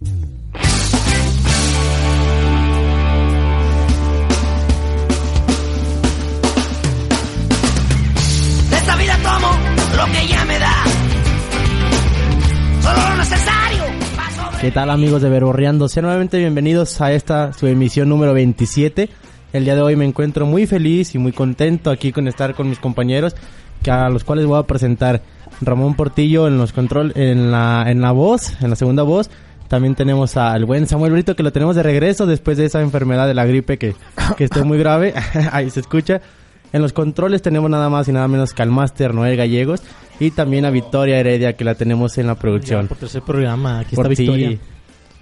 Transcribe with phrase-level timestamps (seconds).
[0.00, 0.06] De
[8.72, 9.48] esta vida tomo
[9.96, 10.84] lo que ella me da.
[12.82, 13.84] Solo lo necesario.
[14.60, 15.88] ¿Qué tal amigos de Verborreando?
[15.88, 19.08] Sean nuevamente bienvenidos a esta su emisión número 27.
[19.52, 22.68] El día de hoy me encuentro muy feliz y muy contento aquí con estar con
[22.68, 23.36] mis compañeros,
[23.80, 25.22] que a los cuales voy a presentar
[25.60, 29.30] Ramón Portillo en los control, en la, en la voz, en la segunda voz.
[29.74, 33.26] También tenemos al buen Samuel Brito que lo tenemos de regreso después de esa enfermedad
[33.26, 33.96] de la gripe que,
[34.36, 35.12] que esté muy grave.
[35.50, 36.20] Ahí se escucha.
[36.72, 39.82] En los controles tenemos nada más y nada menos que al máster Noel Gallegos
[40.20, 42.86] y también a Victoria Heredia que la tenemos en la producción.
[42.86, 44.58] Por tercer programa, aquí Por está Victoria.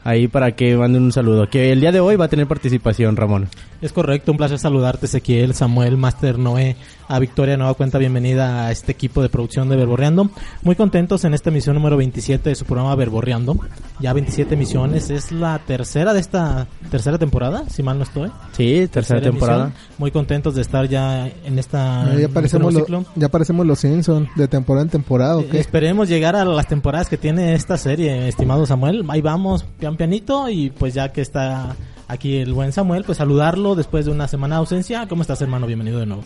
[0.05, 1.49] Ahí para que manden un saludo.
[1.49, 3.49] Que el día de hoy va a tener participación, Ramón.
[3.81, 6.77] Es correcto, un placer saludarte, Ezequiel, Samuel, Master Noé,
[7.09, 10.31] a Victoria Nueva Cuenta, bienvenida a este equipo de producción de Verborreando.
[10.63, 13.57] Muy contentos en esta emisión número 27 de su programa Verborreando.
[14.01, 18.31] Ya 27 emisiones, es la tercera de esta tercera temporada, si mal no estoy.
[18.53, 19.65] Sí, tercera, temporada.
[19.65, 19.83] emisión.
[19.99, 23.05] Muy contentos de estar ya en esta ya, en este parecemos lo- ciclo.
[23.15, 25.61] ya parecemos los Simpsons de temporada en temporada, ¿o qué?
[25.61, 29.05] Esperemos llegar a las temporadas que tiene esta serie, estimado Samuel.
[29.09, 31.77] Ahí vamos, pian pianito, y pues ya que está
[32.09, 35.07] aquí el buen Samuel, pues saludarlo después de una semana de ausencia.
[35.09, 35.67] ¿Cómo estás, hermano?
[35.67, 36.23] Bienvenido de nuevo.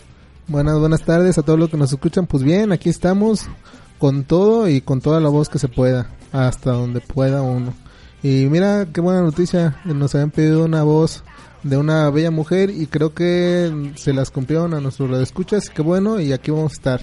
[0.48, 2.26] Buenas, buenas tardes a todos los que nos escuchan.
[2.26, 3.48] Pues bien, aquí estamos
[3.98, 7.74] con todo y con toda la voz que se pueda, hasta donde pueda uno.
[8.22, 11.24] Y mira, qué buena noticia, nos habían pedido una voz
[11.64, 15.68] de una bella mujer y creo que se las cumplieron a nuestros radioescuchas.
[15.68, 17.00] Qué bueno, y aquí vamos a estar.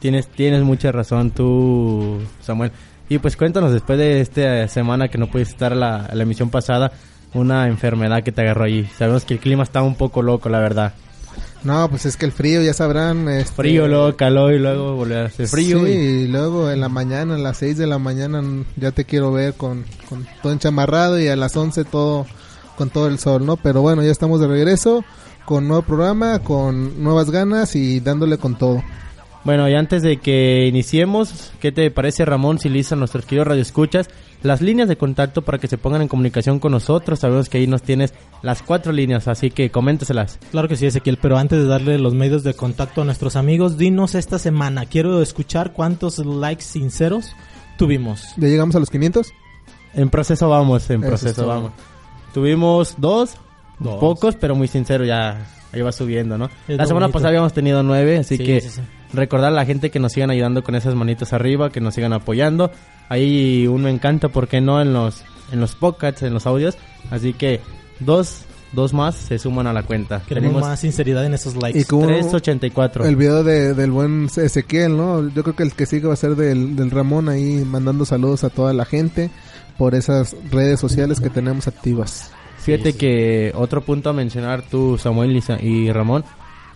[0.00, 2.72] Tienes, tienes mucha razón tú, Samuel.
[3.08, 6.90] Y pues cuéntanos después de esta semana que no pudiste estar la, la emisión pasada,
[7.32, 8.86] una enfermedad que te agarró allí.
[8.98, 10.94] Sabemos que el clima está un poco loco, la verdad.
[11.64, 13.28] No, pues es que el frío, ya sabrán.
[13.28, 15.84] este, Frío, luego calor y luego volver a hacer frío.
[15.84, 18.42] Sí, y- y luego en la mañana, a las 6 de la mañana,
[18.76, 22.26] ya te quiero ver con, con todo enchamarrado y a las 11 todo
[22.76, 23.56] con todo el sol, ¿no?
[23.58, 25.04] Pero bueno, ya estamos de regreso
[25.44, 28.82] con nuevo programa, con nuevas ganas y dándole con todo.
[29.44, 34.08] Bueno, y antes de que iniciemos, ¿qué te parece, Ramón, si listan nuestros queridos radioescuchas
[34.42, 37.20] las líneas de contacto para que se pongan en comunicación con nosotros?
[37.20, 40.38] Sabemos que ahí nos tienes las cuatro líneas, así que coméntaselas.
[40.50, 43.78] Claro que sí, Ezequiel, pero antes de darle los medios de contacto a nuestros amigos,
[43.78, 47.34] dinos esta semana, quiero escuchar cuántos likes sinceros
[47.78, 48.22] tuvimos.
[48.36, 49.32] ¿Ya llegamos a los 500?
[49.94, 51.72] En proceso vamos, en Eso proceso vamos.
[52.32, 53.34] Tuvimos dos,
[53.78, 53.98] Dos.
[54.00, 56.46] pocos, pero muy sincero, ya ahí va subiendo, ¿no?
[56.68, 57.12] Es la semana bonito.
[57.14, 58.80] pasada habíamos tenido nueve, así Sí, que sí, sí.
[59.12, 62.12] Recordar a la gente que nos sigan ayudando con esas manitas arriba, que nos sigan
[62.12, 62.70] apoyando.
[63.08, 64.80] Ahí un me encanta, ¿por qué no?
[64.80, 66.76] En los, en los podcasts, en los audios.
[67.10, 67.60] Así que
[68.00, 70.22] dos, dos más se suman a la cuenta.
[70.26, 71.78] Queremos Tenemos más sinceridad en esos likes.
[71.80, 73.04] Y como 384.
[73.06, 75.28] el video de, del buen Ezequiel, ¿no?
[75.28, 78.44] Yo creo que el que sigue va a ser del, del Ramón ahí mandando saludos
[78.44, 79.30] a toda la gente
[79.76, 82.30] por esas redes sociales que tenemos activas.
[82.58, 86.24] Fíjate que otro punto a mencionar tú, Samuel y Sa- y Ramón,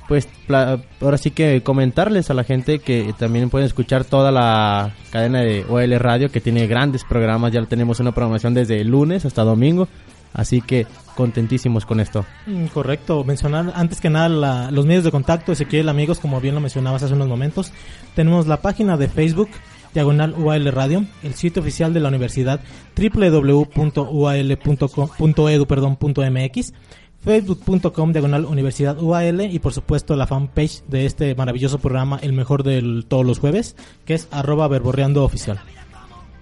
[0.09, 5.41] pues ahora sí que comentarles a la gente que también pueden escuchar toda la cadena
[5.41, 9.89] de OL Radio que tiene grandes programas, ya tenemos una programación desde lunes hasta domingo,
[10.33, 10.87] así que
[11.17, 12.25] contentísimos con esto.
[12.47, 16.61] Mm, Correcto, mencionar antes que nada los medios de contacto, Ezequiel, amigos, como bien lo
[16.61, 17.73] mencionabas hace unos momentos,
[18.15, 19.51] tenemos la página de Facebook,
[19.93, 22.61] diagonal UAL Radio, el sitio oficial de la universidad
[22.97, 23.67] www.ual.edu,
[25.67, 26.73] perdón, punto .mx,
[27.25, 32.63] facebook.com diagonal universidad UAL y por supuesto la fanpage de este maravilloso programa, el mejor
[32.63, 35.59] de todos los jueves, que es arroba verborreando oficial.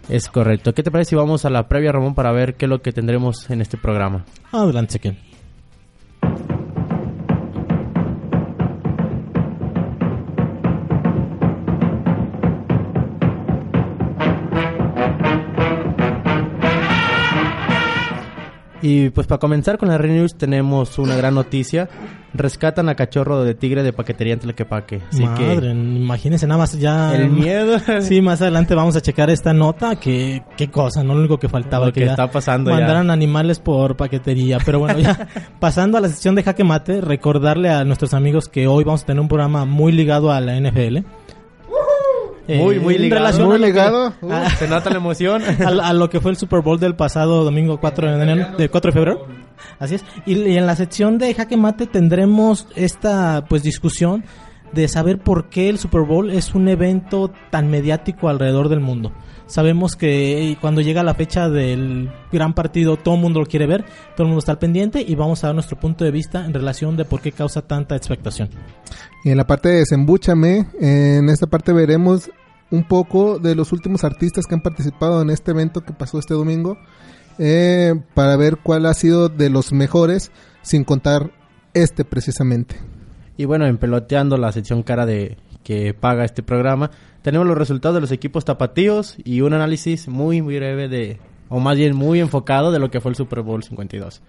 [0.09, 0.75] Es correcto.
[0.75, 2.93] ¿Qué te parece si vamos a la previa, Ramón, para ver qué es lo que
[2.93, 4.27] tendremos en este programa?
[4.53, 5.34] Adelante, Ezequiel.
[18.87, 21.89] Y pues para comenzar con la Red News tenemos una gran noticia.
[22.35, 25.01] Rescatan a cachorro de tigre de paquetería en Tlaquepaque.
[25.09, 27.13] Así Madre, imagínense nada más ya...
[27.13, 31.15] que el miedo Sí, más adelante vamos a checar esta nota, que qué cosa, no
[31.15, 31.87] lo único que faltaba.
[31.87, 32.77] Lo que está pasando ya.
[32.77, 34.59] Mandaran animales por paquetería.
[34.63, 35.29] Pero bueno, ya
[35.59, 39.07] pasando a la sección de Jaque Mate, recordarle a nuestros amigos que hoy vamos a
[39.07, 40.99] tener un programa muy ligado a la NFL.
[42.49, 43.47] Eh, Muy, muy ligado.
[43.47, 44.13] Muy que- ligado.
[44.21, 44.33] Uh.
[44.33, 45.43] a- Se nota la emoción.
[45.65, 48.69] a, a lo que fue el Super Bowl del pasado domingo 4 de, enero, de
[48.69, 49.27] 4 de febrero.
[49.79, 50.05] Así es.
[50.27, 54.25] Y, y en la sección de Jaque Mate tendremos esta pues discusión
[54.73, 59.13] de saber por qué el Super Bowl es un evento tan mediático alrededor del mundo.
[59.55, 63.85] Sabemos que cuando llega la fecha del gran partido todo el mundo lo quiere ver,
[64.17, 66.53] todo el mundo está al pendiente y vamos a dar nuestro punto de vista en
[66.53, 68.49] relación de por qué causa tanta expectación.
[69.23, 72.33] Y en la parte de Desembúchame, en esta parte veremos
[72.73, 76.35] un poco de los últimos artistas que han participado en este evento que pasó este
[76.35, 76.77] domingo,
[77.39, 81.31] eh, para ver cuál ha sido de los mejores, sin contar
[81.75, 82.75] este precisamente.
[83.37, 86.91] Y bueno, en peloteando la sección cara de que paga este programa,
[87.25, 91.19] tenemos los resultados de los equipos tapatíos y un análisis muy, muy breve de,
[91.49, 94.21] o más bien muy enfocado de lo que fue el Super Bowl 52.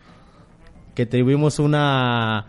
[0.93, 2.45] Que tuvimos una,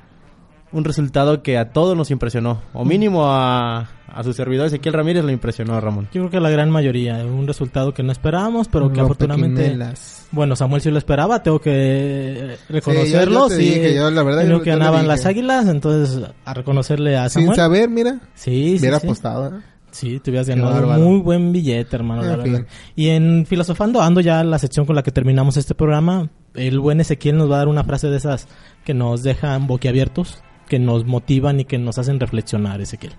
[0.70, 5.24] un resultado que a todos nos impresionó, o mínimo a, a su servidor Ezequiel Ramírez
[5.24, 6.04] lo impresionó, Ramón.
[6.12, 9.62] Yo creo que la gran mayoría, un resultado que no esperábamos, pero que afortunadamente...
[9.62, 10.28] Rompequinelas.
[10.30, 13.48] Bueno, Samuel sí lo esperaba, tengo que reconocerlo.
[13.48, 15.66] Sí, yo- yo te Sí, dije, yo la verdad, creo yo- que ganaban las águilas,
[15.66, 17.56] entonces a reconocerle a Sin Samuel.
[17.56, 19.06] saber, mira, Sí, sí, hubiera sí.
[19.08, 19.56] apostado.
[19.56, 19.60] ¿eh?
[19.96, 21.00] Sí, te hubieras ganado bárbaro.
[21.00, 22.66] muy buen billete, hermano, En.
[22.94, 26.28] Y en Filosofando, ando ya la sección con la que terminamos este programa.
[26.52, 28.46] El buen Ezequiel nos va a dar una frase de esas
[28.84, 33.14] que nos dejan boquiabiertos, que nos motivan y que nos hacen reflexionar, Ezequiel.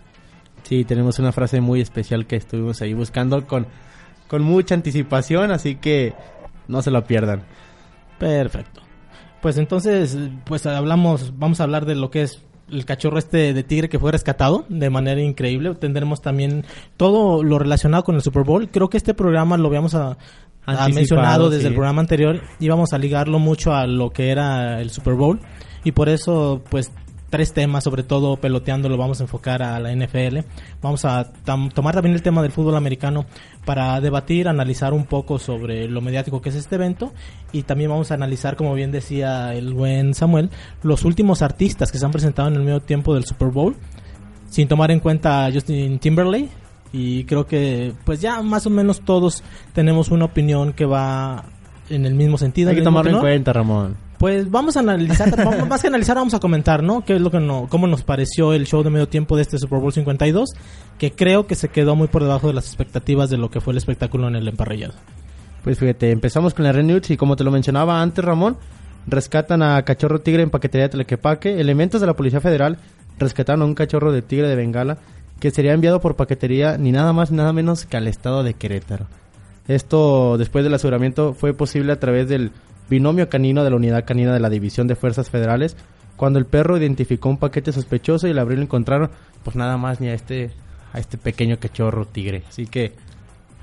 [0.61, 3.65] Sí, tenemos una frase muy especial que estuvimos ahí buscando con,
[4.27, 6.13] con mucha anticipación, así que
[6.67, 7.41] no se la pierdan.
[8.19, 8.81] Perfecto.
[9.41, 10.15] Pues entonces,
[10.45, 13.99] pues hablamos, vamos a hablar de lo que es el cachorro este de tigre que
[13.99, 15.73] fue rescatado de manera increíble.
[15.75, 16.65] Tendremos también
[16.97, 18.69] todo lo relacionado con el Super Bowl.
[18.69, 20.15] Creo que este programa lo habíamos a, a
[20.65, 21.67] Anticipado, mencionado desde sí.
[21.67, 22.41] el programa anterior.
[22.59, 25.39] Íbamos a ligarlo mucho a lo que era el Super Bowl.
[25.83, 26.91] Y por eso, pues,
[27.29, 30.39] tres temas, sobre todo peloteando, lo vamos a enfocar a la NFL.
[30.81, 31.31] Vamos a
[31.73, 33.25] tomar también el tema del fútbol americano
[33.65, 37.13] para debatir, analizar un poco sobre lo mediático que es este evento.
[37.51, 40.49] Y también vamos a analizar, como bien decía el buen Samuel,
[40.83, 43.75] los últimos artistas que se han presentado en el medio tiempo del Super Bowl,
[44.49, 46.49] sin tomar en cuenta a Justin Timberlake.
[46.93, 49.43] Y creo que, pues ya más o menos todos
[49.73, 51.43] tenemos una opinión que va
[51.89, 52.69] en el mismo sentido.
[52.69, 54.06] Hay que tomarlo en cuenta, Ramón.
[54.17, 57.05] Pues vamos a analizar, vamos- más que analizar, vamos a comentar, ¿no?
[57.05, 59.59] ¿Qué es lo que no, cómo nos pareció el show de medio tiempo de este
[59.59, 60.49] Super Bowl 52?
[60.97, 63.73] Que creo que se quedó muy por debajo de las expectativas de lo que fue
[63.73, 64.93] el espectáculo en el emparrillado.
[65.63, 68.57] Pues fíjate, empezamos con la Red News y como te lo mencionaba antes, Ramón,
[69.05, 71.59] rescatan a cachorro tigre en paquetería de Telequepaque.
[71.59, 72.77] Elementos de la Policía Federal
[73.19, 74.97] rescataron a un cachorro de tigre de Bengala
[75.39, 78.55] que sería enviado por paquetería ni nada más ni nada menos que al estado de
[78.55, 79.05] Querétaro.
[79.67, 82.51] Esto, después del aseguramiento, fue posible a través del
[82.89, 85.75] binomio canino de la Unidad Canina de la División de Fuerzas Federales,
[86.15, 89.11] cuando el perro identificó un paquete sospechoso y al abrirlo encontraron,
[89.43, 90.49] pues nada más ni a este,
[90.91, 92.43] a este pequeño cachorro tigre.
[92.49, 92.93] Así que,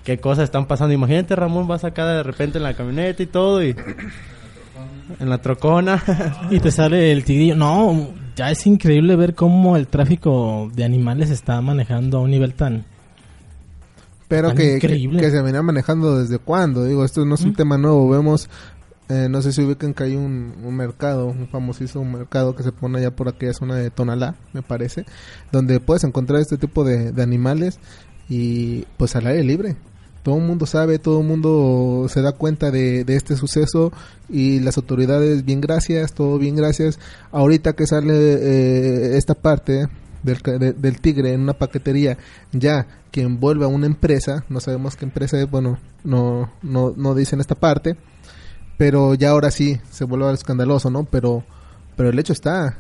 [0.05, 0.95] qué cosas están pasando.
[0.95, 3.75] Imagínate, Ramón, vas acá de repente en la camioneta y todo y...
[5.21, 6.03] En la trocona.
[6.51, 7.57] Y te sale el tigrillo.
[7.57, 12.55] No, ya es increíble ver cómo el tráfico de animales está manejando a un nivel
[12.55, 12.85] tan...
[14.27, 15.21] Pero Tan que, que, increíble.
[15.21, 16.85] que se venía manejando desde cuándo.
[16.85, 18.09] Digo, esto no es un tema nuevo.
[18.09, 18.49] Vemos,
[19.09, 22.73] eh, no sé si ubican que hay un, un mercado, un famosísimo mercado que se
[22.73, 25.05] pone allá por aquella zona de Tonalá, me parece,
[25.53, 27.79] donde puedes encontrar este tipo de, animales
[28.29, 29.77] y pues al aire libre.
[30.23, 33.93] Todo el mundo sabe, todo el mundo se da cuenta de, este suceso
[34.31, 36.99] y las autoridades, bien gracias, todo bien gracias.
[37.31, 39.87] Ahorita que sale eh, esta parte
[40.23, 40.39] del,
[40.79, 42.17] del tigre en una paquetería,
[42.53, 47.15] ya que envuelve a una empresa, no sabemos qué empresa es, bueno, no, no, no
[47.15, 47.99] dicen esta parte,
[48.77, 51.05] pero ya ahora sí se vuelve escandaloso, ¿no?
[51.05, 51.45] Pero,
[51.97, 52.79] pero el hecho está,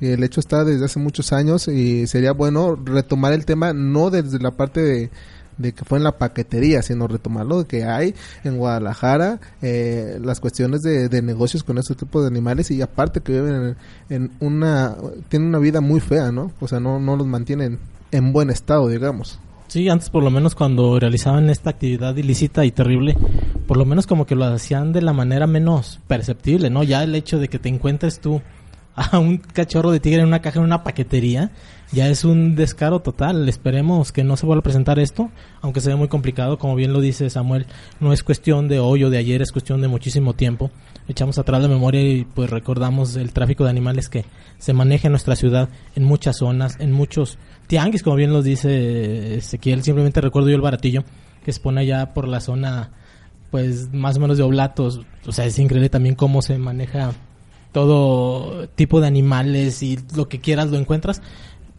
[0.00, 4.38] el hecho está desde hace muchos años y sería bueno retomar el tema no desde
[4.38, 5.10] la parte de,
[5.58, 10.40] de que fue en la paquetería, sino retomarlo de que hay en Guadalajara eh, las
[10.40, 13.76] cuestiones de, de negocios con estos tipos de animales y aparte que viven
[14.08, 14.96] en, en una
[15.28, 16.52] tienen una vida muy fea, ¿no?
[16.60, 17.78] O sea, no, no los mantienen
[18.10, 19.38] en buen estado, digamos.
[19.70, 23.16] Sí, antes por lo menos cuando realizaban esta actividad ilícita y terrible,
[23.68, 26.82] por lo menos como que lo hacían de la manera menos perceptible, ¿no?
[26.82, 28.42] Ya el hecho de que te encuentres tú
[28.96, 31.52] a un cachorro de tigre en una caja en una paquetería,
[31.92, 33.48] ya es un descaro total.
[33.48, 36.92] Esperemos que no se vuelva a presentar esto, aunque se ve muy complicado, como bien
[36.92, 37.66] lo dice Samuel,
[38.00, 40.72] no es cuestión de hoy o de ayer, es cuestión de muchísimo tiempo.
[41.06, 44.24] Echamos atrás la memoria y pues recordamos el tráfico de animales que
[44.58, 47.38] se maneja en nuestra ciudad, en muchas zonas, en muchos
[47.70, 51.04] tianguis, como bien lo dice Ezequiel, simplemente recuerdo yo el baratillo
[51.44, 52.90] que se pone allá por la zona
[53.52, 57.12] pues más o menos de oblatos, o sea, es increíble también cómo se maneja
[57.70, 61.22] todo tipo de animales y lo que quieras lo encuentras.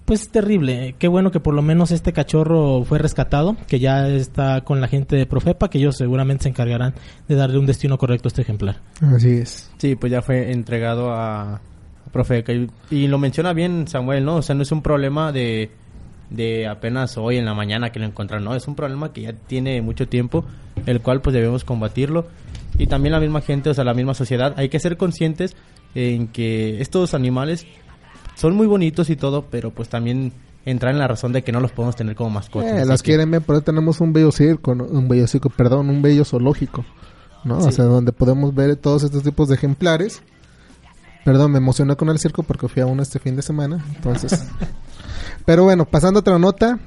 [0.05, 0.95] pues terrible.
[0.97, 4.87] Qué bueno que por lo menos este cachorro fue rescatado, que ya está con la
[4.87, 6.93] gente de Profepa, que ellos seguramente se encargarán
[7.27, 8.79] de darle un destino correcto a este ejemplar.
[9.01, 9.69] Así es.
[9.77, 11.61] Sí, pues ya fue entregado a,
[12.11, 12.53] a Profeca.
[12.89, 14.35] Y, lo menciona bien Samuel, ¿no?
[14.37, 15.71] O sea, no es un problema de,
[16.29, 18.55] de apenas hoy en la mañana que lo encontraron, no.
[18.55, 20.43] Es un problema que ya tiene mucho tiempo,
[20.85, 22.27] el cual pues debemos combatirlo.
[22.77, 25.55] Y también la misma gente, o sea, la misma sociedad, hay que ser conscientes
[25.95, 27.65] en que estos animales
[28.35, 30.31] son muy bonitos y todo, pero pues también
[30.65, 32.81] entrar en la razón de que no los podemos tener como mascotas.
[32.81, 36.01] Eh, las que- quieren por eso tenemos un bello circo, un bello circo, perdón, un
[36.01, 36.85] bello zoológico,
[37.43, 37.57] ¿no?
[37.57, 40.21] O sea, donde podemos ver todos estos tipos de ejemplares.
[41.23, 44.43] Perdón, me emocioné con el circo porque fui a uno este fin de semana, entonces.
[45.45, 46.79] Pero bueno, pasando a otra nota,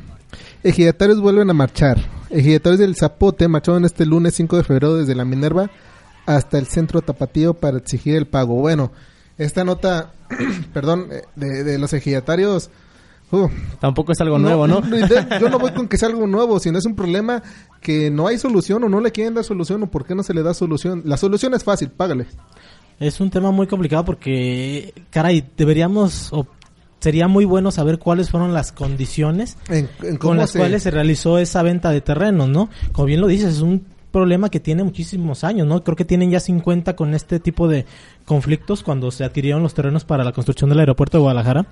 [0.63, 1.99] ejidatarios vuelven a marchar.
[2.31, 5.71] Ejidatarios del Zapote marcharon este lunes 5 de febrero desde la Minerva
[6.27, 8.55] hasta el centro tapatío para exigir el pago.
[8.57, 8.91] Bueno,
[9.39, 10.13] esta nota,
[10.73, 12.71] perdón, eh, de, de los ejidatarios,
[13.31, 13.49] uh,
[13.81, 14.83] Tampoco es algo nuevo, ¿no?
[15.41, 17.43] Yo no voy con que sea algo nuevo, sino es un problema
[17.81, 20.35] que no hay solución o no le quieren dar solución o por qué no se
[20.35, 21.03] le da solución.
[21.05, 22.27] La solución es fácil, págale.
[23.01, 26.47] Es un tema muy complicado porque, caray, deberíamos, o
[27.01, 30.91] sería muy bueno saber cuáles fueron las condiciones En, en con las se- cuales se
[30.91, 32.71] realizó esa venta de terrenos, ¿no?
[32.93, 35.83] Como bien lo dices, es un problema que tiene muchísimos años, ¿no?
[35.83, 37.85] Creo que tienen ya 50 con este tipo de
[38.25, 41.67] conflictos cuando se adquirieron los terrenos para la construcción del aeropuerto de Guadalajara.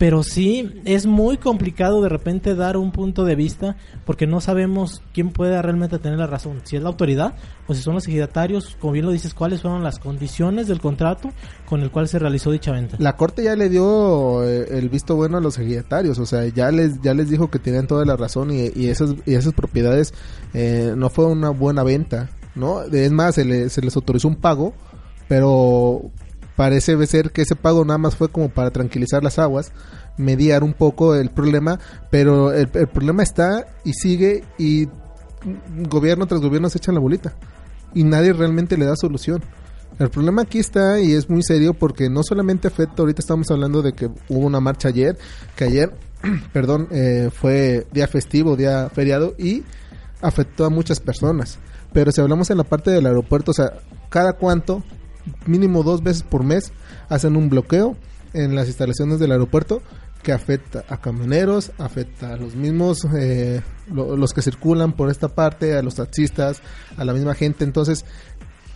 [0.00, 3.76] Pero sí, es muy complicado de repente dar un punto de vista
[4.06, 6.62] porque no sabemos quién puede realmente tener la razón.
[6.64, 7.34] Si es la autoridad
[7.68, 11.28] o si son los ejidatarios, como bien lo dices, cuáles fueron las condiciones del contrato
[11.68, 12.96] con el cual se realizó dicha venta.
[12.98, 16.70] La corte ya le dio eh, el visto bueno a los ejidatarios, o sea, ya
[16.70, 20.14] les ya les dijo que tenían toda la razón y, y esas y esas propiedades
[20.54, 22.80] eh, no fue una buena venta, ¿no?
[22.84, 24.72] Es más, se, le- se les autorizó un pago,
[25.28, 26.10] pero
[26.60, 29.72] parece ser que ese pago nada más fue como para tranquilizar las aguas,
[30.18, 34.86] mediar un poco el problema, pero el, problema está y sigue y
[35.88, 37.32] gobierno tras gobierno se echan la bolita
[37.94, 39.42] y nadie realmente le da solución.
[39.98, 43.80] El problema aquí está y es muy serio porque no solamente afecta, ahorita estamos hablando
[43.80, 45.16] de que hubo una marcha ayer,
[45.56, 45.94] que ayer,
[46.52, 49.62] perdón, eh, fue día festivo, día feriado y
[50.20, 51.58] afectó a muchas personas.
[51.94, 53.78] Pero si hablamos en la parte del aeropuerto, o sea,
[54.10, 54.84] cada cuánto,
[55.46, 56.72] mínimo dos veces por mes,
[57.08, 57.96] hacen un bloqueo
[58.32, 59.82] en las instalaciones del aeropuerto
[60.22, 63.62] que afecta a camioneros, afecta a los mismos, eh,
[63.92, 66.60] lo- los que circulan por esta parte, a los taxistas,
[66.96, 67.64] a la misma gente.
[67.64, 68.04] Entonces,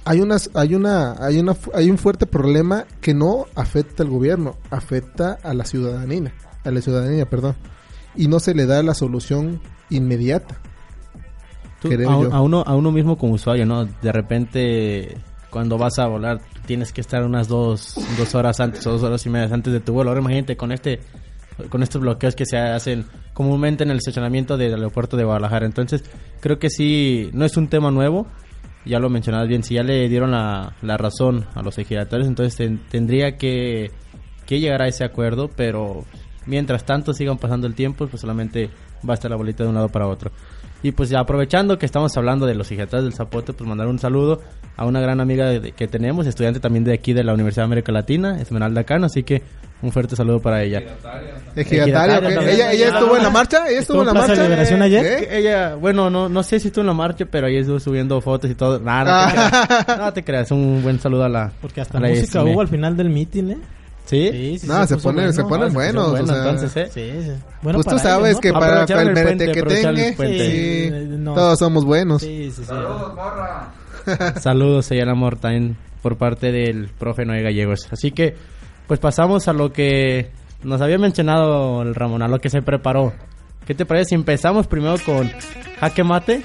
[0.07, 4.57] hay unas, hay una, hay una, hay un fuerte problema que no afecta al gobierno,
[4.71, 6.33] afecta a la ciudadanía,
[6.65, 7.57] a la ciudadanía, perdón,
[8.17, 9.61] y no se le da la solución
[9.91, 10.57] inmediata.
[11.81, 13.85] Tú, a, a uno, a uno mismo como usuario, ¿no?
[13.85, 15.19] De repente,
[15.55, 19.25] cuando vas a volar, tienes que estar unas dos, dos horas antes o dos horas
[19.25, 20.11] y media antes de tu vuelo.
[20.11, 20.99] Ahora imagínate con este
[21.71, 25.65] con estos bloqueos que se hacen comúnmente en el estacionamiento del aeropuerto de Guadalajara.
[25.65, 26.03] Entonces,
[26.41, 28.27] creo que sí, no es un tema nuevo.
[28.85, 32.57] Ya lo mencionabas bien, si ya le dieron la, la razón a los ejidatarios, entonces
[32.57, 33.93] ten- tendría que,
[34.47, 36.05] que llegar a ese acuerdo, pero
[36.47, 38.71] mientras tanto sigan pasando el tiempo, pues solamente
[39.09, 40.33] va a estar la bolita de un lado para otro.
[40.83, 44.43] Y pues aprovechando que estamos hablando de los ejidatarios del Zapote, pues mandar un saludo
[44.77, 47.67] a una gran amiga de- que tenemos, estudiante también de aquí de la Universidad de
[47.67, 49.43] América Latina, Esmeralda Cano, así que
[49.83, 50.79] un fuerte saludo para ella.
[50.79, 52.23] Ejidataria, Ejidataria ¿ok?
[52.35, 52.49] también.
[52.49, 54.43] ella, ella estuvo en la marcha, ella estuvo en la ¿Estuvo en Plaza marcha.
[54.43, 55.07] de Liberación ayer?
[55.07, 55.27] ¿Eh?
[55.29, 58.21] Que Ella, bueno, no, no sé si estuvo en la marcha, pero ahí estuvo subiendo
[58.21, 58.81] fotos y todo.
[58.81, 59.99] Nah, no, te creas.
[59.99, 61.53] no te creas, un buen saludo a la.
[61.61, 62.53] Porque hasta la música Yesenia.
[62.55, 63.59] hubo al final del meeting, ¿eh?
[64.07, 64.59] ¿Sí?
[64.61, 65.49] sí, No, se ponen- se bueno.
[65.49, 66.91] ponen Ah, buenos, bueno, o sea, entonces, ¿eh?
[66.93, 67.33] Sí, sí.
[67.63, 68.61] Bueno, pues tú sabes ellos, que ¿no?
[68.61, 70.51] para, para el el puente, el puente.
[70.51, 71.33] sí, Sí, no.
[71.35, 72.21] todos somos buenos.
[72.23, 72.65] Sí, sí, sí.
[72.65, 73.69] Saludos, ella
[74.91, 77.89] el amor también por parte del profe Noé Gallegos.
[77.91, 78.35] Así que,
[78.87, 80.31] pues pasamos a lo que
[80.63, 83.13] nos había mencionado el Ramón, a lo que se preparó.
[83.67, 85.31] ¿Qué te parece si empezamos primero con
[85.81, 86.43] jaque mate?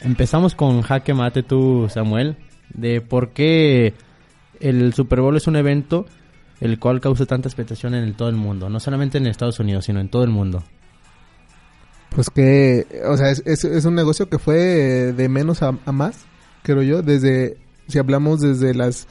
[0.00, 2.36] Empezamos con jaque mate tú, Samuel,
[2.72, 3.92] de por qué
[4.58, 6.06] el Super Bowl es un evento
[6.60, 9.84] el cual causa tanta expectación en el- todo el mundo, no solamente en Estados Unidos,
[9.86, 10.62] sino en todo el mundo.
[12.14, 16.16] Pues que, o sea, es, un negocio que fue de menos a, a más,
[16.62, 19.06] creo yo, desde, si hablamos desde las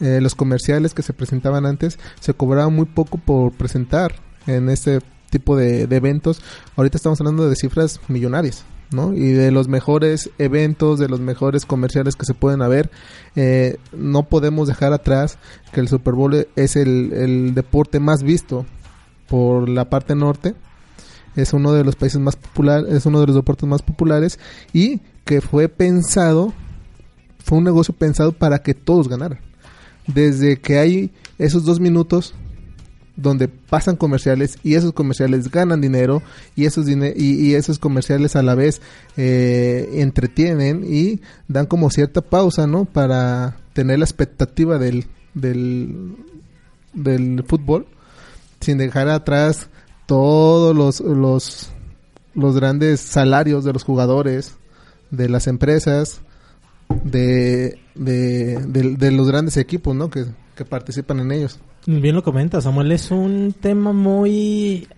[0.00, 5.00] eh, los comerciales que se presentaban antes, se cobraba muy poco por presentar en este
[5.30, 6.42] tipo de, de eventos.
[6.76, 9.12] Ahorita estamos hablando de cifras millonarias, ¿no?
[9.12, 12.90] Y de los mejores eventos, de los mejores comerciales que se pueden haber.
[13.36, 15.38] Eh, no podemos dejar atrás
[15.72, 18.64] que el Super Bowl es el, deporte más visto
[19.28, 20.54] por la parte norte
[21.36, 24.38] es uno de los países más populares, es uno de los deportes más populares
[24.72, 26.52] y que fue pensado
[27.44, 29.38] fue un negocio pensado para que todos ganaran.
[30.06, 32.34] Desde que hay esos dos minutos
[33.16, 36.22] donde pasan comerciales y esos comerciales ganan dinero
[36.56, 38.80] y esos y esos comerciales a la vez
[39.16, 46.16] eh, entretienen y dan como cierta pausa no para tener la expectativa del del,
[46.92, 47.86] del fútbol
[48.60, 49.68] sin dejar atrás
[50.06, 51.70] todos los, los
[52.34, 54.56] los grandes salarios de los jugadores
[55.12, 56.20] de las empresas
[57.04, 62.22] de, de, de- de los grandes equipos no que, que participan en ellos Bien lo
[62.22, 64.88] comenta Samuel, es un tema muy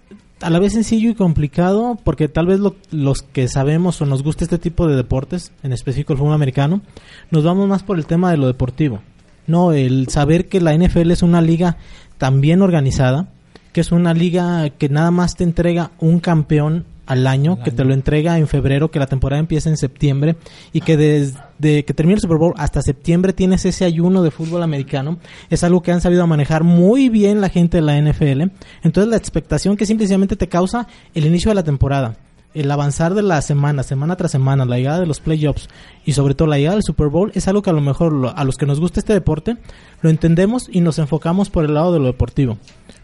[0.41, 4.23] a la vez sencillo y complicado porque tal vez lo- los que sabemos o nos
[4.23, 6.83] gusta este tipo de deportes, en específico el fútbol americano,
[7.31, 9.01] nos vamos más por el tema de lo deportivo.
[9.49, 11.77] No, el saber que la NFL es una liga
[12.19, 13.29] tan bien organizada,
[13.73, 17.85] que es una liga que nada más te entrega un campeón al año, que te
[17.85, 20.37] lo entrega en febrero, que la temporada empieza en septiembre
[20.73, 24.63] y que desde que termina el Super Bowl hasta septiembre tienes ese ayuno de fútbol
[24.63, 28.51] americano, es algo que han sabido manejar muy bien la gente de la NFL.
[28.83, 32.17] Entonces la expectación que simplemente te causa el inicio de la temporada,
[32.55, 35.69] el avanzar de la semana, semana tras semana, la llegada de los playoffs
[36.05, 38.37] y sobre todo la llegada del Super Bowl es algo que a lo mejor lo-
[38.37, 39.57] a los que nos gusta este deporte
[40.01, 42.59] lo entendemos y nos enfocamos por el lado de lo deportivo.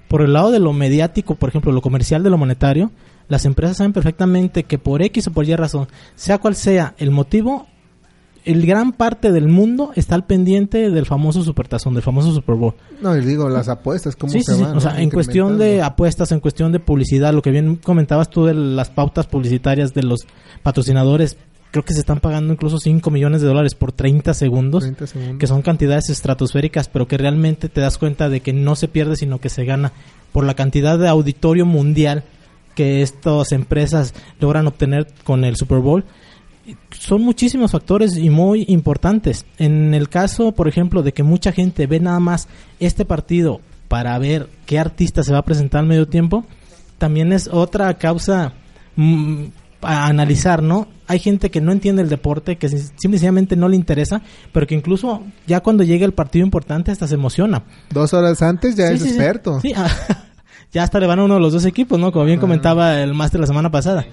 [0.09, 2.91] Por el lado de lo mediático, por ejemplo, lo comercial de lo monetario,
[3.33, 7.11] las empresas saben perfectamente que por X o por Y razón, sea cual sea el
[7.11, 7.67] motivo,
[8.45, 12.75] el gran parte del mundo está al pendiente del famoso supertazón, del famoso Super Bowl.
[13.01, 14.65] no y digo las apuestas cómo Sí, se sí, sí.
[14.65, 14.99] van O sea, ¿no?
[14.99, 18.91] en cuestión de apuestas, en cuestión de publicidad, lo que bien comentabas tú de las
[18.91, 20.27] pautas publicitarias de los
[20.63, 21.37] patrocinadores,
[21.71, 25.39] creo que se están pagando incluso 5 millones de dólares por 30 segundos, 30 segundos.
[25.39, 29.17] que son cantidades estratosféricas, pero que realmente te das cuenta de que no se pierde,
[29.17, 29.93] sino que se gana
[30.33, 32.25] por la cantidad de auditorio mundial
[32.75, 36.05] que estas empresas logran obtener con el Super Bowl
[36.93, 39.45] son muchísimos factores y muy importantes.
[39.59, 42.49] En el caso, por ejemplo, de que mucha gente ve nada más
[42.79, 46.47] este partido para ver qué artista se va a presentar al medio tiempo,
[46.99, 48.53] también es otra causa
[48.97, 49.45] mm,
[49.83, 50.87] a analizar, ¿no?
[51.09, 54.77] Hay gente que no entiende el deporte, que sim- simplemente no le interesa, pero que
[54.77, 57.65] incluso ya cuando llega el partido importante hasta se emociona.
[57.91, 59.15] dos horas antes ya Sí, es sí, sí.
[59.17, 59.91] experto Sí, ah,
[60.73, 62.13] ya hasta le van a uno de los dos equipos, ¿no?
[62.13, 64.07] Como bien comentaba el máster la semana pasada.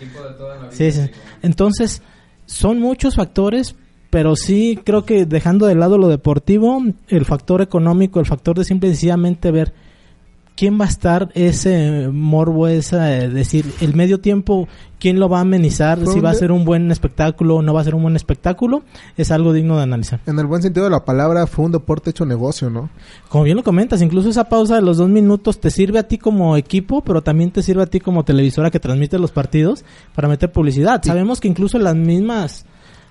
[0.69, 1.09] Sí, sí.
[1.41, 2.01] Entonces,
[2.45, 3.75] son muchos factores,
[4.09, 8.65] pero sí creo que dejando de lado lo deportivo, el factor económico, el factor de
[8.65, 9.73] simple y sencillamente ver
[10.59, 14.67] quién va a estar ese morbo, esa, decir, el medio tiempo,
[14.99, 17.79] quién lo va a amenizar, si va a ser un buen espectáculo o no va
[17.79, 18.83] a ser un buen espectáculo,
[19.15, 20.19] es algo digno de analizar.
[20.25, 22.89] en el buen sentido de la palabra fue un deporte hecho negocio no
[23.29, 26.17] Como bien lo comentas, incluso esa pausa de los dos minutos te sirve a ti
[26.17, 30.27] como equipo, pero también te sirve a ti como televisora que transmite los partidos para
[30.27, 31.01] meter publicidad.
[31.05, 32.65] Sabemos que incluso las mismas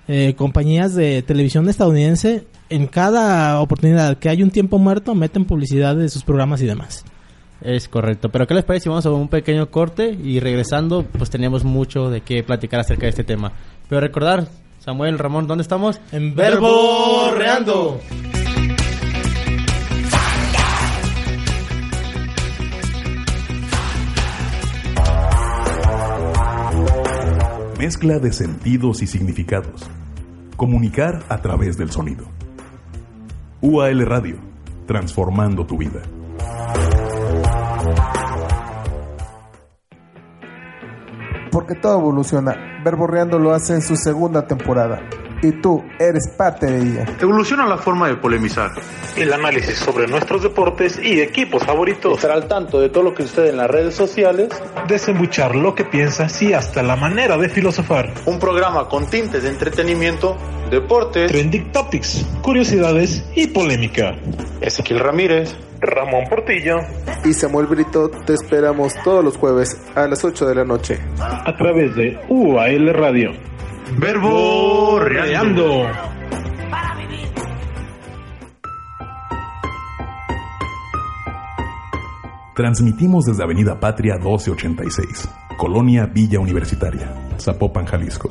[0.07, 5.95] eh, compañías de televisión estadounidense, en cada oportunidad que hay un tiempo muerto, meten publicidad
[5.95, 7.05] de sus programas y demás.
[7.61, 8.29] Es correcto.
[8.29, 12.09] Pero ¿qué les parece si vamos a un pequeño corte y regresando, pues teníamos mucho
[12.09, 13.51] de qué platicar acerca de este tema.
[13.87, 14.47] Pero recordar,
[14.79, 15.99] Samuel, Ramón, ¿dónde estamos?
[16.11, 17.99] En Verborreando.
[27.77, 29.89] Mezcla de sentidos y significados.
[30.57, 32.25] Comunicar a través del sonido.
[33.61, 34.37] UAL Radio,
[34.85, 36.01] transformando tu vida.
[41.51, 42.81] Porque todo evoluciona.
[42.83, 45.01] Verborreando lo hace en su segunda temporada.
[45.41, 47.05] Y tú eres parte de ella.
[47.21, 48.71] Evoluciona la forma de polemizar.
[49.15, 53.23] el análisis sobre nuestros deportes y equipos favoritos, Estar al tanto de todo lo que
[53.23, 54.49] sucede en las redes sociales.
[54.89, 59.49] desembuchar lo que piensas y hasta la manera de filosofar, Un programa con tintes de
[59.49, 60.35] entretenimiento,
[60.71, 61.31] deportes.
[61.31, 64.15] trending topics, curiosidades y polémica.
[64.59, 65.55] Ezequiel Ramírez.
[65.81, 66.79] Ramón Portillo
[67.25, 70.99] Y Samuel Brito te esperamos todos los jueves a las 8 de la noche.
[71.19, 73.31] a través de UAL Radio.
[73.97, 75.87] Verbo Reando.
[82.55, 88.29] Transmitimos desde Avenida Patria 1286, Colonia Villa Universitaria, Zapopan, Jalisco.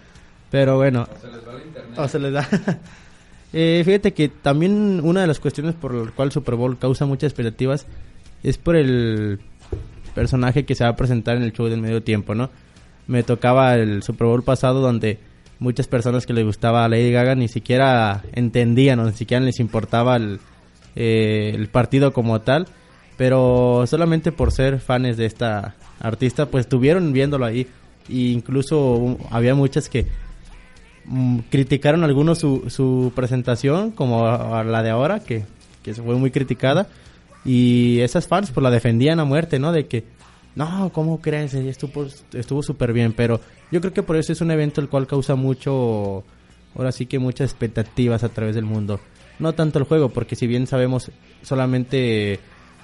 [0.50, 1.08] Pero bueno.
[1.10, 1.98] O se les va el internet.
[1.98, 2.48] O se les da.
[3.52, 7.28] Eh, fíjate que también una de las cuestiones por la cual Super Bowl causa muchas
[7.32, 7.86] expectativas
[8.42, 9.40] es por el
[10.14, 12.50] personaje que se va a presentar en el show del medio tiempo, ¿no?
[13.06, 15.18] Me tocaba el Super Bowl pasado donde
[15.58, 19.60] muchas personas que les gustaba a Lady Gaga ni siquiera entendían o ni siquiera les
[19.60, 20.40] importaba el,
[20.96, 22.66] eh, el partido como tal,
[23.16, 27.66] pero solamente por ser fans de esta artista pues estuvieron viéndolo ahí
[28.08, 30.06] e incluso había muchas que
[31.50, 35.44] criticaron algunos su, su presentación como a, a la de ahora que,
[35.82, 36.88] que fue muy criticada
[37.44, 39.72] y esas fans pues la defendían a muerte, ¿no?
[39.72, 40.04] De que,
[40.54, 41.54] no, ¿cómo crees?
[41.54, 45.06] Estuvo estuvo súper bien, pero yo creo que por eso es un evento el cual
[45.06, 46.24] causa mucho,
[46.76, 49.00] ahora sí que muchas expectativas a través del mundo.
[49.38, 51.10] No tanto el juego, porque si bien sabemos
[51.42, 52.38] solamente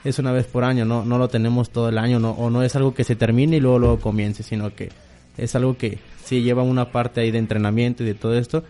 [0.05, 2.63] es una vez por año, no, no lo tenemos todo el año, no, o no
[2.63, 4.91] es algo que se termine y luego, luego comience, sino que
[5.39, 8.65] es algo que sí lleva una parte ahí de entrenamiento y de todo esto.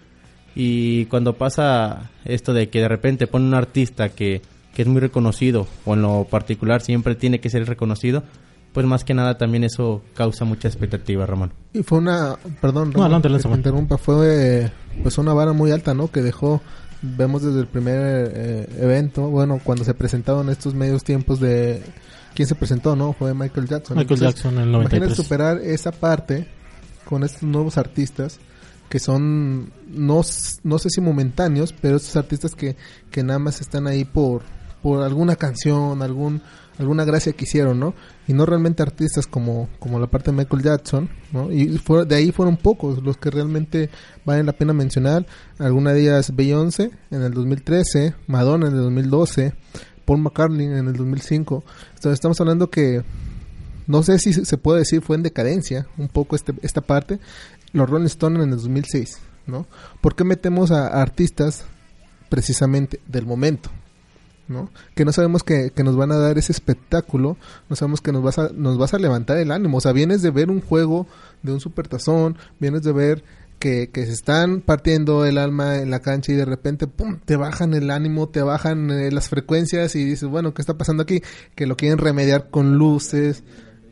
[0.55, 4.43] Y cuando pasa esto de que de repente pone un artista que
[4.79, 8.23] que es muy reconocido o en lo particular siempre tiene que ser reconocido,
[8.73, 11.53] pues más que nada también eso causa mucha expectativa, Ramón.
[11.73, 14.71] Y fue una, perdón, No, adelante, que te interrumpa, fue
[15.03, 16.13] pues una vara muy alta, ¿no?
[16.13, 16.63] Que dejó,
[17.03, 21.83] vemos desde el primer eh, evento, bueno, cuando se presentaron estos medios tiempos de,
[22.37, 23.15] ¿quién se presentó, no?
[23.15, 23.99] Fue Michael Jackson.
[23.99, 24.97] Michael Jackson en el 93.
[24.97, 26.47] Imagínate superar esa parte
[27.09, 28.39] con estos nuevos artistas
[28.91, 30.21] que son, no,
[30.63, 32.77] no sé si momentáneos, pero estos artistas que,
[33.11, 34.43] que nada más están ahí por,
[34.83, 36.43] por alguna canción, algún
[36.79, 37.95] alguna gracia que hicieron, ¿no?
[38.29, 41.51] Y no realmente artistas como, como la parte de Michael Jackson, ¿no?
[41.51, 43.91] Y fue, de ahí fueron pocos los que realmente
[44.25, 45.27] valen la pena mencionar.
[45.59, 49.55] Alguna de ellas Beyoncé en el 2013, Madonna en el 2012,
[50.05, 51.65] Paul McCartney en el 2005.
[51.89, 53.03] Entonces estamos hablando que
[53.89, 57.19] no sé si se puede decir fue en decadencia un poco este, esta parte.
[57.73, 59.67] Los Rolling Stones en el 2006, ¿no?
[60.01, 61.65] ¿Por qué metemos a, artistas
[62.29, 63.71] precisamente del momento?
[64.47, 64.71] ¿no?
[64.95, 67.37] Que no sabemos que, que nos van a dar ese espectáculo,
[67.69, 69.79] no sabemos que nos vas, a, nos vas a levantar el ánimo.
[69.79, 71.07] O sea, vienes de ver un juego
[71.43, 73.25] de un supertazón, vienes de ver
[73.59, 77.37] que, que se están partiendo el alma en la cancha y de repente, ¡pum!, te
[77.37, 81.23] bajan el ánimo, te bajan eh, las frecuencias y dices, bueno, ¿qué está pasando aquí?
[81.55, 83.45] Que lo quieren remediar con luces,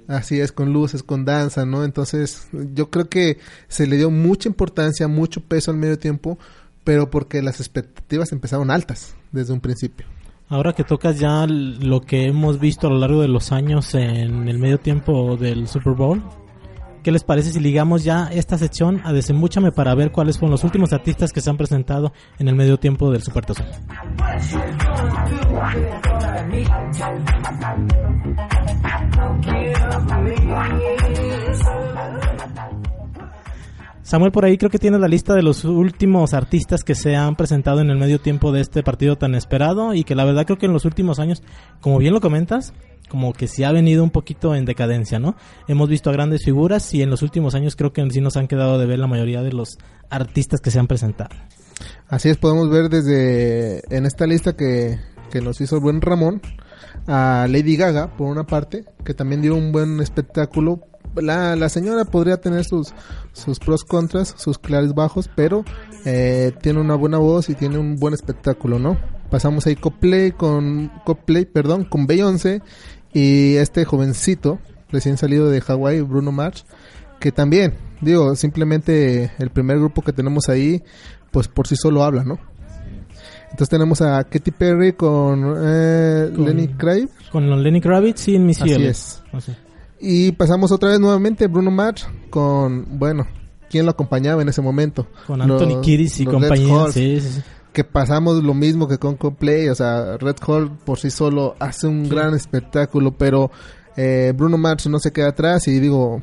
[0.08, 1.84] Así es, con luces, con danza, ¿no?
[1.84, 3.38] Entonces, yo creo que
[3.68, 6.38] se le dio mucha importancia, mucho peso al medio tiempo,
[6.84, 10.06] pero porque las expectativas empezaron altas desde un principio.
[10.48, 14.48] Ahora que tocas ya lo que hemos visto a lo largo de los años en
[14.48, 16.22] el medio tiempo del Super Bowl,
[17.06, 20.64] ¿qué les parece si ligamos ya esta sección a Desembúchame para ver cuáles fueron los
[20.64, 23.66] últimos artistas que se han presentado en el medio tiempo del Super Tazón?
[34.06, 37.34] Samuel, por ahí creo que tienes la lista de los últimos artistas que se han
[37.34, 40.58] presentado en el medio tiempo de este partido tan esperado y que la verdad creo
[40.58, 41.42] que en los últimos años,
[41.80, 42.72] como bien lo comentas,
[43.08, 45.34] como que sí ha venido un poquito en decadencia, ¿no?
[45.66, 48.46] Hemos visto a grandes figuras y en los últimos años creo que sí nos han
[48.46, 49.76] quedado de ver la mayoría de los
[50.08, 51.34] artistas que se han presentado.
[52.06, 55.00] Así es, podemos ver desde en esta lista que,
[55.32, 56.42] que nos hizo el buen Ramón
[57.08, 60.80] a Lady Gaga, por una parte, que también dio un buen espectáculo.
[61.22, 62.92] La, la señora podría tener sus,
[63.32, 65.64] sus pros contras, sus claros bajos, pero
[66.04, 68.98] eh, tiene una buena voz y tiene un buen espectáculo, ¿no?
[69.30, 72.62] Pasamos ahí Coldplay con Coldplay, perdón, con Beyoncé
[73.12, 74.58] y este jovencito
[74.90, 76.64] recién salido de Hawái, Bruno Mars,
[77.18, 80.82] que también, digo, simplemente el primer grupo que tenemos ahí,
[81.32, 82.38] pues por sí solo habla, ¿no?
[83.50, 87.10] Entonces tenemos a Katy Perry con, eh, Con- Lenny Kravitz.
[87.32, 89.22] Con Lenny Kravitz y en Missy Así es.
[89.32, 89.52] Así.
[90.00, 93.26] Y pasamos otra vez nuevamente Bruno Mars con, bueno,
[93.70, 95.06] quién lo acompañaba en ese momento.
[95.26, 96.74] Con Anthony Kiddis y compañía.
[96.74, 97.42] Horse, Sí, sí, sí.
[97.72, 101.86] Que pasamos lo mismo que con Coldplay, o sea, Red Hall por sí solo hace
[101.86, 103.50] un gran espectáculo, pero
[103.96, 106.22] eh, Bruno Mars no se queda atrás y digo,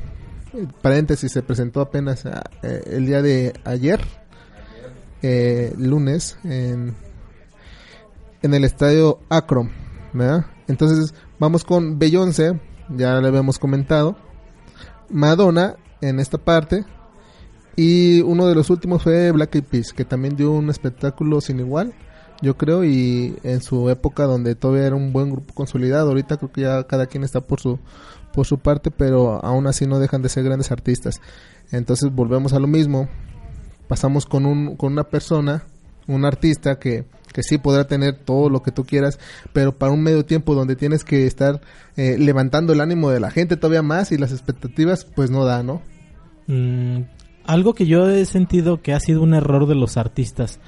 [0.82, 4.00] paréntesis, se presentó apenas ah, eh, el día de ayer,
[5.22, 6.94] eh, lunes, en,
[8.42, 9.70] en el estadio Akron,
[10.12, 10.46] ¿verdad?
[10.66, 14.16] Entonces vamos con Beyoncé, ya le habíamos comentado,
[15.10, 16.84] Madonna en esta parte
[17.76, 21.58] y uno de los últimos fue Black Eyed Peas, que también dio un espectáculo sin
[21.58, 21.92] igual,
[22.40, 26.52] yo creo, y en su época donde todavía era un buen grupo consolidado, ahorita creo
[26.52, 27.78] que ya cada quien está por su
[28.32, 31.20] por su parte, pero aún así no dejan de ser grandes artistas.
[31.70, 33.08] Entonces volvemos a lo mismo,
[33.88, 35.64] pasamos con un con una persona,
[36.08, 39.18] un artista que que sí podrá tener todo lo que tú quieras,
[39.52, 41.60] pero para un medio tiempo donde tienes que estar
[41.96, 45.62] eh, levantando el ánimo de la gente todavía más y las expectativas, pues no da,
[45.62, 45.82] ¿no?
[46.46, 47.02] Mm,
[47.44, 50.60] algo que yo he sentido que ha sido un error de los artistas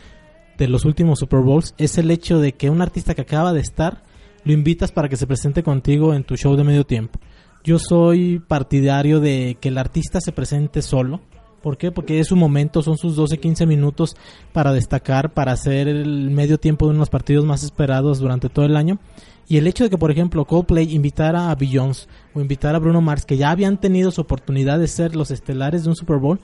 [0.58, 3.60] de los últimos Super Bowls es el hecho de que un artista que acaba de
[3.60, 4.02] estar
[4.44, 7.20] lo invitas para que se presente contigo en tu show de medio tiempo.
[7.64, 11.20] Yo soy partidario de que el artista se presente solo.
[11.66, 11.90] ¿Por qué?
[11.90, 14.14] Porque es su momento, son sus 12, 15 minutos
[14.52, 18.76] para destacar, para hacer el medio tiempo de unos partidos más esperados durante todo el
[18.76, 19.00] año.
[19.48, 23.00] Y el hecho de que, por ejemplo, Coldplay invitara a Beyoncé o invitara a Bruno
[23.00, 26.38] Mars, que ya habían tenido su oportunidad de ser los estelares de un Super Bowl,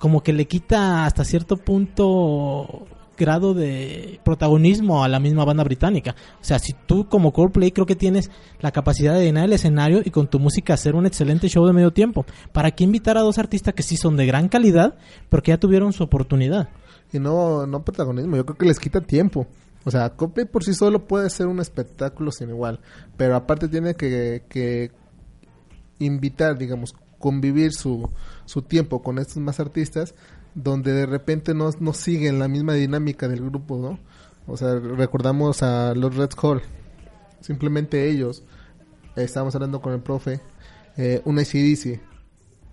[0.00, 6.14] como que le quita hasta cierto punto grado de protagonismo a la misma banda británica.
[6.40, 10.02] O sea, si tú como Coldplay creo que tienes la capacidad de llenar el escenario
[10.04, 12.24] y con tu música hacer un excelente show de medio tiempo.
[12.52, 14.96] ¿Para qué invitar a dos artistas que sí son de gran calidad,
[15.28, 16.68] porque ya tuvieron su oportunidad?
[17.12, 19.46] Y no, no protagonismo, yo creo que les quita tiempo.
[19.84, 22.80] O sea, Coldplay por sí solo puede ser un espectáculo sin igual,
[23.16, 24.90] pero aparte tiene que, que
[25.98, 28.10] invitar, digamos, convivir su,
[28.44, 30.14] su tiempo con estos más artistas,
[30.54, 33.98] donde de repente no, no siguen la misma dinámica del grupo, ¿no?
[34.46, 36.62] O sea, recordamos a los Red Hall,
[37.40, 38.42] simplemente ellos,
[39.16, 40.40] estábamos hablando con el profe,
[40.96, 42.00] eh, un ACDC,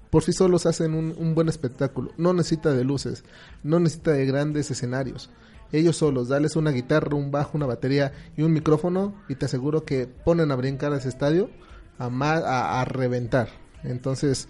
[0.09, 3.23] por sí solos hacen un, un buen espectáculo, no necesita de luces,
[3.63, 5.29] no necesita de grandes escenarios,
[5.71, 9.85] ellos solos, dales una guitarra, un bajo, una batería y un micrófono y te aseguro
[9.85, 11.49] que ponen a brincar a ese estadio
[11.97, 13.49] a, a, a reventar.
[13.83, 14.49] Entonces,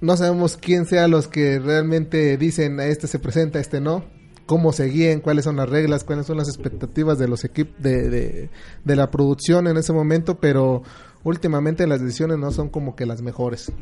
[0.00, 4.04] no sabemos quién sea los que realmente dicen a este se presenta, a este no,
[4.46, 8.08] cómo se guíen, cuáles son las reglas, cuáles son las expectativas de los equipos de,
[8.08, 8.50] de,
[8.84, 10.82] de la producción en ese momento, pero
[11.24, 13.72] últimamente las decisiones no son como que las mejores.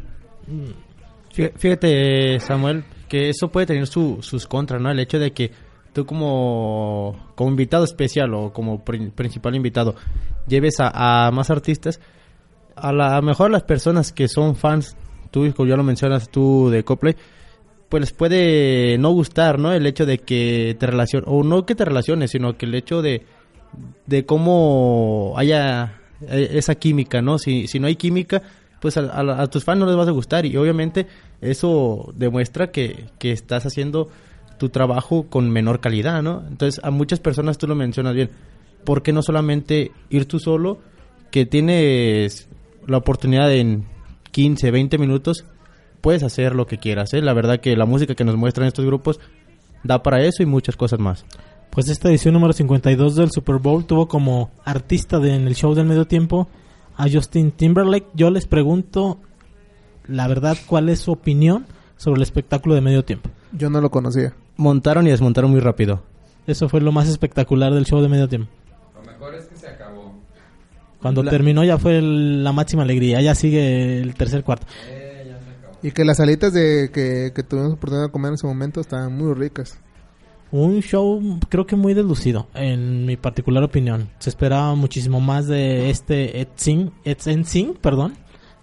[1.34, 4.90] Fí- Fíjate, Samuel, que eso puede tener su- sus contras, ¿no?
[4.90, 5.50] El hecho de que
[5.92, 9.94] tú como, como invitado especial o como pri- principal invitado
[10.46, 12.00] lleves a, a más artistas,
[12.76, 14.96] a lo mejor las personas que son fans,
[15.42, 17.16] tú ya lo mencionas tú de Coldplay,
[17.88, 19.72] pues puede no gustar, ¿no?
[19.72, 23.02] El hecho de que te relaciones, o no que te relaciones, sino que el hecho
[23.02, 23.22] de,
[24.06, 27.38] de cómo haya eh, esa química, ¿no?
[27.38, 28.42] Si, si no hay química,
[28.80, 31.06] pues a, a- a tus fans no les vas a gustar y obviamente
[31.40, 34.08] eso demuestra que, que estás haciendo
[34.58, 36.42] tu trabajo con menor calidad, ¿no?
[36.48, 38.30] Entonces a muchas personas tú lo mencionas bien,
[38.84, 40.78] ¿por qué no solamente ir tú solo,
[41.30, 42.48] que tienes
[42.86, 43.84] la oportunidad en
[44.34, 45.44] 15, 20 minutos,
[46.00, 47.22] puedes hacer lo que quieras, ¿eh?
[47.22, 49.20] La verdad que la música que nos muestran estos grupos
[49.84, 51.24] da para eso y muchas cosas más.
[51.70, 55.72] Pues esta edición número 52 del Super Bowl tuvo como artista de- en el show
[55.74, 56.48] del medio tiempo
[56.96, 58.06] a Justin Timberlake.
[58.14, 59.18] Yo les pregunto,
[60.08, 61.66] la verdad, ¿cuál es su opinión
[61.96, 63.30] sobre el espectáculo de medio tiempo?
[63.52, 64.34] Yo no lo conocía.
[64.56, 66.02] Montaron y desmontaron muy rápido.
[66.48, 68.50] Eso fue lo más espectacular del show de medio tiempo.
[68.96, 69.53] Lo mejor es que.
[71.04, 74.66] Cuando La- terminó ya fue el- la máxima alegría, ya sigue el tercer cuarto.
[75.82, 79.14] Y que las alitas de que, que tuvimos oportunidad de comer en ese momento estaban
[79.14, 79.78] muy ricas.
[80.50, 84.08] Un show creo que muy delucido, en mi particular opinión.
[84.18, 88.14] Se esperaba muchísimo más de este Ed Sing, Ed Sing, perdón,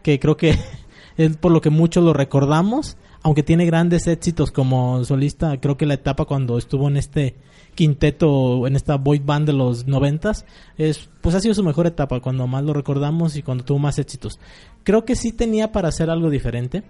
[0.01, 0.57] que creo que
[1.17, 5.85] es por lo que muchos lo recordamos, aunque tiene grandes éxitos como solista, creo que
[5.85, 7.35] la etapa cuando estuvo en este
[7.75, 10.45] quinteto, en esta boy band de los noventas,
[10.77, 13.99] es, pues ha sido su mejor etapa, cuando más lo recordamos y cuando tuvo más
[13.99, 14.39] éxitos.
[14.83, 16.83] Creo que sí tenía para hacer algo diferente,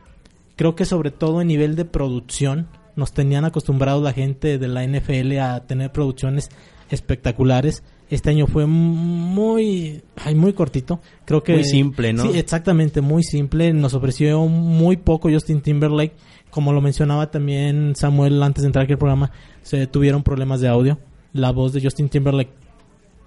[0.56, 4.86] creo que sobre todo en nivel de producción nos tenían acostumbrados la gente de la
[4.86, 6.50] NFL a tener producciones
[6.90, 7.84] espectaculares.
[8.12, 11.00] Este año fue muy ay, muy cortito.
[11.26, 12.24] Creo que Muy simple, ¿no?
[12.24, 13.74] Sí, exactamente, muy simple.
[13.74, 16.14] Nos ofreció muy poco Justin Timberlake,
[16.50, 19.32] como lo mencionaba también Samuel antes de entrar aquí al programa,
[19.64, 21.00] se tuvieron problemas de audio.
[21.34, 22.52] La voz de Justin Timberlake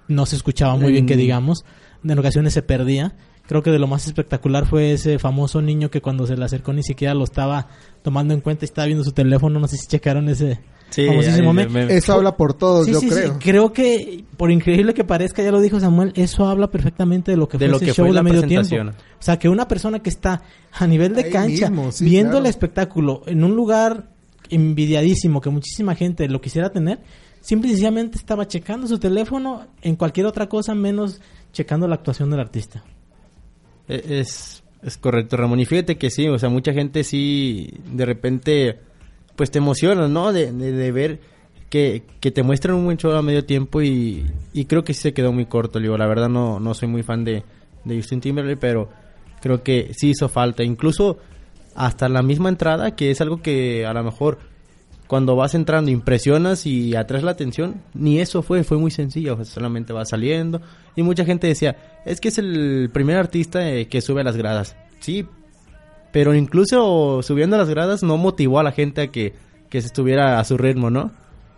[0.06, 1.18] no se escuchaba muy bien que Mm.
[1.18, 1.64] digamos,
[2.04, 3.14] en ocasiones se perdía
[3.46, 6.72] Creo que de lo más espectacular fue ese famoso niño que cuando se le acercó
[6.72, 7.68] ni siquiera lo estaba
[8.02, 9.60] tomando en cuenta y estaba viendo su teléfono.
[9.60, 11.70] No sé si checaron ese Sí, famosísimo ahí meme.
[11.70, 13.14] me- me- Eso habla por todos, Sí, yo sí, sí.
[13.16, 13.38] creo.
[13.40, 17.48] Creo que, por increíble que parezca, ya lo dijo Samuel, eso habla perfectamente de lo
[17.48, 18.76] que De fue lo ese que show fue de medio tiempo.
[19.18, 20.42] O sea, que una persona que está
[20.72, 22.44] a nivel de Ahí cancha, mismo, sí, viendo claro.
[22.44, 24.08] el espectáculo en un lugar
[24.50, 27.00] envidiadísimo que muchísima gente lo quisiera tener,
[27.40, 31.20] simple y sencillamente estaba checando su teléfono en cualquier otra cosa menos
[31.52, 32.84] checando la actuación del artista.
[33.88, 35.60] E- Es, es correcto, Ramón.
[35.60, 38.80] Y fíjate que sí, o sea, mucha gente sí, de repente,
[39.36, 40.32] pues te emociona, ¿no?
[40.32, 41.20] De, de, de ver
[41.70, 45.02] que, que te muestran un buen show a medio tiempo y, y creo que sí
[45.02, 45.80] se quedó muy corto.
[45.80, 47.42] Digo, la verdad no, no soy muy fan de,
[47.84, 48.88] de Justin Timberlake, pero
[49.40, 50.62] creo que sí hizo falta.
[50.62, 51.18] Incluso
[51.74, 54.38] hasta la misma entrada, que es algo que a lo mejor
[55.06, 59.92] cuando vas entrando impresionas y atraes la atención, ni eso fue, fue muy sencillo, solamente
[59.92, 60.62] va saliendo
[60.96, 64.36] y mucha gente decía, es que es el primer artista eh, que sube a las
[64.36, 64.76] gradas.
[65.00, 65.26] Sí,
[66.14, 69.34] pero incluso subiendo las gradas no motivó a la gente a que,
[69.68, 71.10] que se estuviera a su ritmo, ¿no?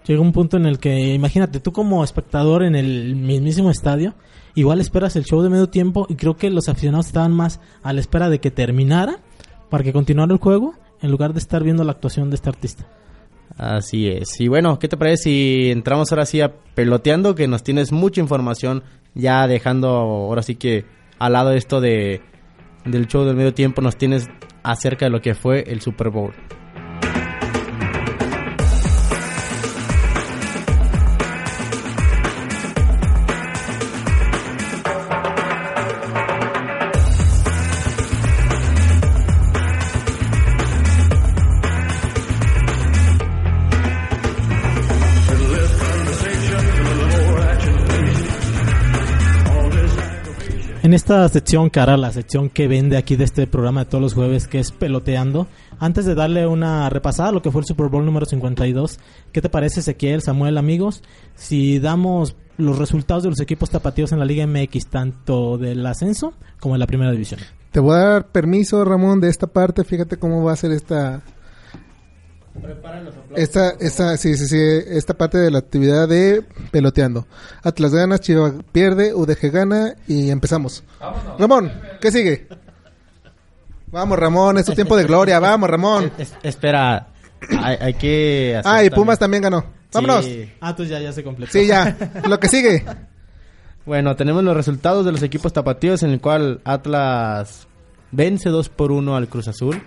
[0.06, 4.14] Llega un punto en el que, imagínate, tú como espectador en el mismísimo estadio,
[4.54, 7.92] igual esperas el show de medio tiempo y creo que los aficionados estaban más a
[7.92, 9.18] la espera de que terminara
[9.68, 12.86] para que continuara el juego en lugar de estar viendo la actuación de este artista.
[13.58, 14.40] Así es.
[14.40, 17.34] Y bueno, ¿qué te parece si entramos ahora sí a peloteando?
[17.34, 20.86] Que nos tienes mucha información ya dejando ahora sí que
[21.18, 22.22] al lado esto de
[22.86, 24.28] del show del medio tiempo nos tienes
[24.62, 26.32] acerca de lo que fue el Super Bowl.
[50.86, 54.14] En esta sección, cara, la sección que vende aquí de este programa de todos los
[54.14, 55.48] jueves, que es Peloteando,
[55.80, 59.00] antes de darle una repasada a lo que fue el Super Bowl número 52,
[59.32, 61.02] ¿qué te parece, Ezequiel, Samuel, amigos?
[61.34, 66.34] Si damos los resultados de los equipos tapatíos en la Liga MX, tanto del ascenso
[66.60, 67.40] como en la primera división.
[67.72, 69.82] Te voy a dar permiso, Ramón, de esta parte.
[69.82, 71.20] Fíjate cómo va a ser esta.
[73.34, 77.26] Esta, esta, sí, sí, sí, esta parte de la actividad de peloteando.
[77.62, 80.82] Atlas gana, Chivas pierde, UDG gana y empezamos.
[81.38, 82.48] Ramón, ¿qué sigue?
[83.88, 85.38] Vamos, Ramón, es tu tiempo de gloria.
[85.38, 86.10] Vamos, Ramón.
[86.18, 87.08] Es- espera,
[87.62, 88.56] hay, hay que...
[88.58, 89.64] hacer Ah, y Pumas también ganó.
[89.92, 90.24] Vámonos.
[90.24, 90.50] Sí.
[90.60, 91.52] Ah, pues ya, ya se completó.
[91.52, 91.96] Sí, ya.
[92.28, 92.84] Lo que sigue.
[93.86, 97.68] Bueno, tenemos los resultados de los equipos tapatíos en el cual Atlas
[98.10, 99.80] vence 2 por 1 al Cruz Azul.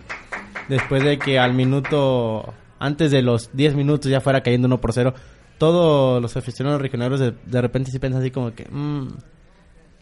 [0.70, 4.94] Después de que al minuto, antes de los 10 minutos ya fuera cayendo 1 por
[4.94, 5.14] 0.
[5.58, 9.08] Todos los aficionados regionales de, de repente sí piensan así como que, mm,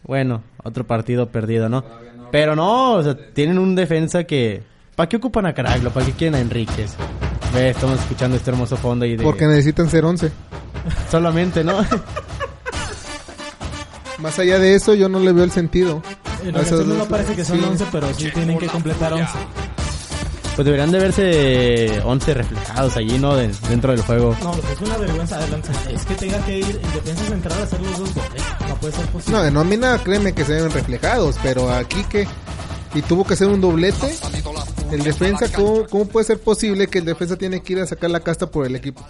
[0.04, 1.84] bueno, otro partido perdido, ¿no?
[2.30, 4.62] Pero no, o sea, tienen un defensa que...
[4.94, 5.90] ¿Para qué ocupan a Caraglo?
[5.90, 6.96] ¿Para qué quieren a Enríquez?
[7.54, 9.24] Ve, estamos escuchando este hermoso fondo y de...
[9.24, 10.30] Porque necesitan ser 11.
[11.10, 11.78] Solamente, ¿no?
[14.18, 16.02] Más allá de eso, yo no le veo el sentido.
[16.44, 17.64] En ocasiones no parece que son sí.
[17.68, 19.26] 11, pero sí tienen que completar 11.
[20.58, 23.36] Pues deberían de verse 11 reflejados allí, ¿no?
[23.36, 24.36] De- dentro del juego.
[24.42, 27.60] No, lo que es una vergüenza adelante es que tenga que ir en defensa central
[27.60, 28.42] a hacer los dos goles.
[28.68, 29.38] No puede ser posible.
[29.38, 32.26] No, en nómina créeme que se ven reflejados, pero aquí que...
[32.92, 34.12] Y tuvo que hacer un doblete.
[34.90, 38.10] El defensa, ¿cómo, cómo puede ser posible que el defensa tiene que ir a sacar
[38.10, 39.06] la casta por el equipo?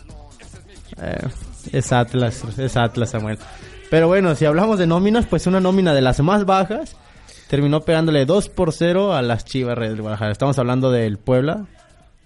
[1.00, 1.28] Eh,
[1.72, 3.38] es Atlas, es Atlas, Samuel.
[3.88, 6.94] Pero bueno, si hablamos de nóminas, pues una nómina de las más bajas
[7.48, 10.32] terminó pegándole 2 por 0 a las Chivas de Guadalajara.
[10.32, 11.66] Estamos hablando del Puebla.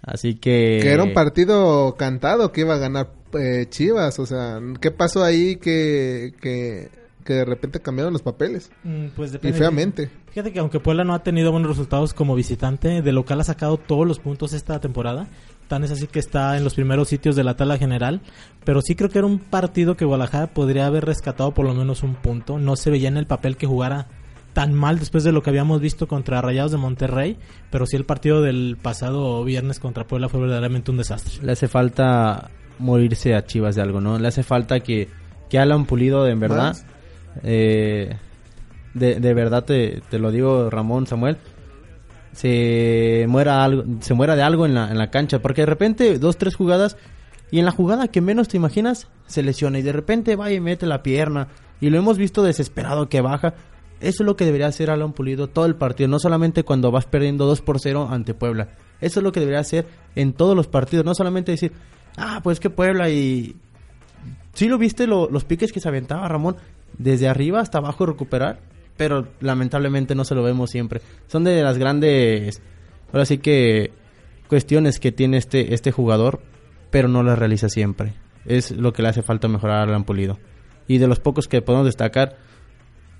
[0.02, 0.80] Así que...
[0.82, 4.18] Que era un partido cantado que iba a ganar eh, Chivas.
[4.18, 6.90] O sea, ¿qué pasó ahí que, que,
[7.24, 8.70] que de repente cambiaron los papeles?
[8.82, 9.58] Mm, Pues Y depende.
[9.58, 10.10] feamente.
[10.32, 13.76] Fíjate que aunque Puebla no ha tenido buenos resultados como visitante, de local ha sacado
[13.76, 15.28] todos los puntos esta temporada.
[15.68, 18.22] Tan es así que está en los primeros sitios de la tabla general.
[18.64, 22.02] Pero sí creo que era un partido que Guadalajara podría haber rescatado por lo menos
[22.02, 22.58] un punto.
[22.58, 24.08] No se veía en el papel que jugara
[24.52, 27.38] tan mal después de lo que habíamos visto contra Rayados de Monterrey.
[27.70, 31.44] Pero sí el partido del pasado viernes contra Puebla fue verdaderamente un desastre.
[31.44, 34.18] Le hace falta morirse a Chivas de algo, ¿no?
[34.18, 35.08] Le hace falta que,
[35.48, 36.76] que Alan Pulido, en verdad,
[37.42, 38.16] eh,
[38.94, 41.38] de, de verdad te, te lo digo, Ramón, Samuel,
[42.32, 46.18] se muera algo, se muera de algo en la, en la cancha, porque de repente
[46.18, 46.96] dos, tres jugadas,
[47.50, 50.60] y en la jugada que menos te imaginas, se lesiona, y de repente va y
[50.60, 51.48] mete la pierna,
[51.80, 53.54] y lo hemos visto desesperado que baja.
[54.02, 57.06] Eso es lo que debería hacer Alan Pulido todo el partido, no solamente cuando vas
[57.06, 58.68] perdiendo 2 por 0 ante Puebla.
[59.00, 61.72] Eso es lo que debería hacer en todos los partidos, no solamente decir,
[62.16, 63.56] ah, pues que Puebla y...
[64.54, 66.56] ¿Sí lo viste lo- los piques que se aventaba Ramón?
[66.98, 68.60] Desde arriba hasta abajo recuperar.
[68.96, 71.00] pero lamentablemente no se lo vemos siempre.
[71.26, 72.60] Son de las grandes,
[73.12, 73.90] ahora sí que
[74.48, 76.40] cuestiones que tiene este, este jugador,
[76.90, 78.14] pero no las realiza siempre.
[78.44, 80.38] Es lo que le hace falta mejorar a Alan Pulido.
[80.86, 82.36] Y de los pocos que podemos destacar,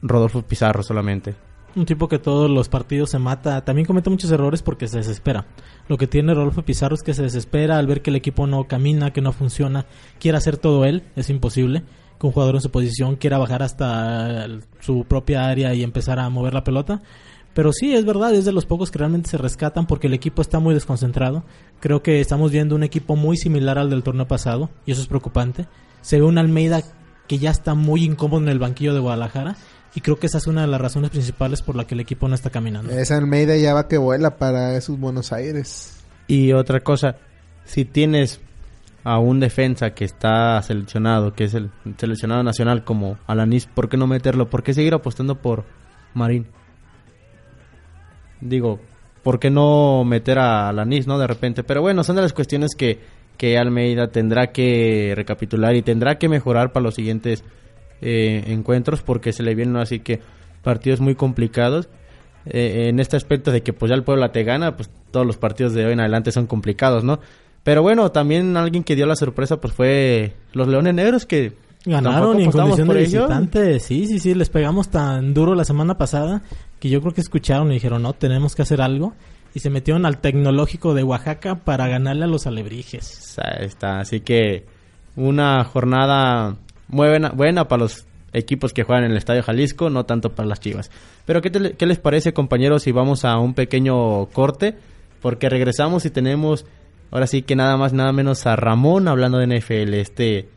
[0.03, 1.35] Rodolfo Pizarro solamente.
[1.75, 3.65] Un tipo que todos los partidos se mata.
[3.65, 5.47] También comete muchos errores porque se desespera.
[5.89, 8.69] Lo que tiene Rodolfo Pizarro es que se desespera al ver que el equipo no
[8.69, 9.87] camina, que no funciona.
[10.21, 11.83] Quiere hacer todo él, es imposible.
[12.21, 14.47] Que un jugador en su posición quiera bajar hasta
[14.81, 17.01] su propia área y empezar a mover la pelota.
[17.55, 20.43] Pero sí, es verdad, es de los pocos que realmente se rescatan porque el equipo
[20.43, 21.45] está muy desconcentrado.
[21.81, 25.09] Creo que estamos viendo un equipo muy similar al del torneo pasado y eso es
[25.09, 25.67] preocupante.
[26.03, 26.83] Se ve un Almeida
[27.29, 29.57] que ya está muy incómodo en el banquillo de Guadalajara
[29.95, 32.29] y creo que esa es una de las razones principales por la que el equipo
[32.29, 32.93] no está caminando.
[32.93, 36.03] Esa Almeida ya va que vuela para esos Buenos Aires.
[36.27, 37.17] Y otra cosa,
[37.65, 38.41] si tienes
[39.05, 43.97] a un defensa que está seleccionado, que es el seleccionado nacional como Alanis, ¿por qué
[43.97, 44.49] no meterlo?
[44.49, 45.65] ¿Por qué seguir apostando por
[46.15, 46.47] Marín?
[48.41, 48.81] Digo,
[49.23, 51.19] ¿por qué no meter a Alanis, no?
[51.19, 51.65] De repente.
[51.65, 53.01] Pero bueno, son de las cuestiones que,
[53.37, 57.45] que Almeida tendrá que recapitular y tendrá que mejorar para los siguientes
[58.03, 60.21] eh, encuentros porque se le vienen así que
[60.63, 61.89] partidos muy complicados.
[62.45, 65.37] Eh, en este aspecto de que pues ya el Puebla te gana, pues todos los
[65.37, 67.21] partidos de hoy en adelante son complicados, ¿no?
[67.63, 71.53] Pero bueno, también alguien que dio la sorpresa pues fue los Leones Negros que
[71.85, 73.81] Ganaron y en condición de visitante.
[73.81, 76.43] Sí, sí, sí, les pegamos tan duro la semana pasada
[76.79, 79.15] que yo creo que escucharon y dijeron, no, tenemos que hacer algo.
[79.55, 83.37] Y se metieron al tecnológico de Oaxaca para ganarle a los alebrijes.
[83.59, 84.65] Está, así que
[85.17, 86.57] una jornada
[86.93, 90.61] buena, buena para los equipos que juegan en el Estadio Jalisco, no tanto para las
[90.61, 90.91] Chivas.
[91.27, 94.77] Pero ¿qué, te, ¿qué les parece, compañeros, si vamos a un pequeño corte?
[95.21, 96.65] Porque regresamos y tenemos,
[97.11, 100.49] ahora sí que nada más, nada menos a Ramón hablando de NFL, este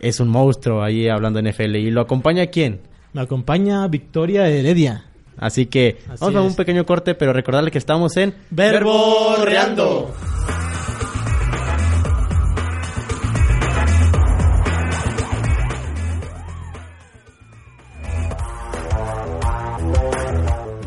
[0.00, 1.76] es un monstruo ahí hablando de NFL.
[1.76, 2.80] ¿Y lo acompaña quién?
[3.12, 5.04] Me acompaña Victoria Heredia.
[5.36, 10.14] Así que vamos a un pequeño corte, pero recordarle que estamos en Verborreando.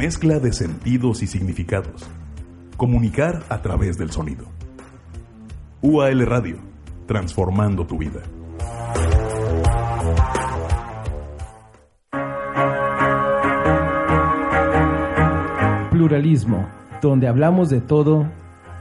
[0.04, 2.06] Mezcla de sentidos y significados.
[2.76, 4.44] Comunicar a través del sonido.
[5.82, 6.58] UAL Radio,
[7.08, 8.22] transformando tu vida.
[15.90, 16.68] Pluralismo,
[17.02, 18.28] donde hablamos de todo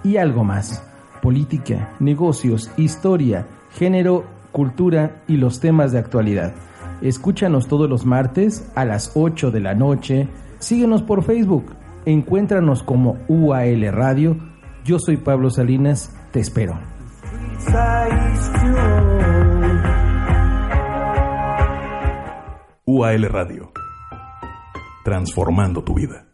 [0.02, 0.84] y algo más.
[1.22, 6.52] Política, negocios, historia, género, cultura y los temas de actualidad.
[7.00, 10.26] Escúchanos todos los martes a las 8 de la noche.
[10.62, 11.74] Síguenos por Facebook.
[12.04, 14.36] Encuéntranos como UAL Radio.
[14.84, 16.16] Yo soy Pablo Salinas.
[16.30, 16.78] Te espero.
[22.86, 23.72] UAL Radio.
[25.04, 26.31] Transformando tu vida.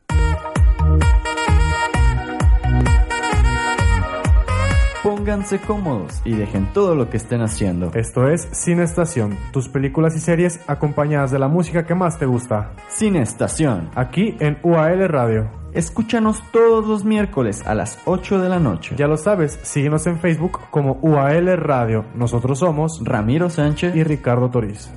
[5.29, 7.91] Pónganse cómodos y dejen todo lo que estén haciendo.
[7.93, 12.25] Esto es Cine Estación, tus películas y series acompañadas de la música que más te
[12.25, 12.73] gusta.
[12.89, 13.91] Cine Estación.
[13.95, 15.51] Aquí en UAL Radio.
[15.75, 18.95] Escúchanos todos los miércoles a las 8 de la noche.
[18.97, 22.07] Ya lo sabes, síguenos en Facebook como UAL Radio.
[22.15, 24.91] Nosotros somos Ramiro Sánchez y Ricardo Toriz.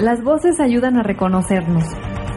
[0.00, 1.84] Las voces ayudan a reconocernos.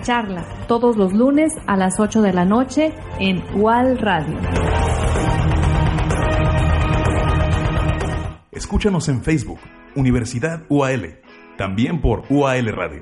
[0.06, 4.38] Charla, todos los lunes a las 8 de la noche en UAL Radio.
[8.52, 9.58] Escúchanos en Facebook,
[9.96, 11.22] Universidad UAL,
[11.58, 13.02] también por UAL Radio.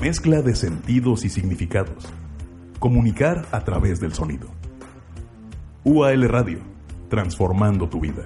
[0.00, 2.06] Mezcla de sentidos y significados.
[2.78, 4.46] Comunicar a través del sonido.
[5.82, 6.60] UAL Radio,
[7.08, 8.22] transformando tu vida.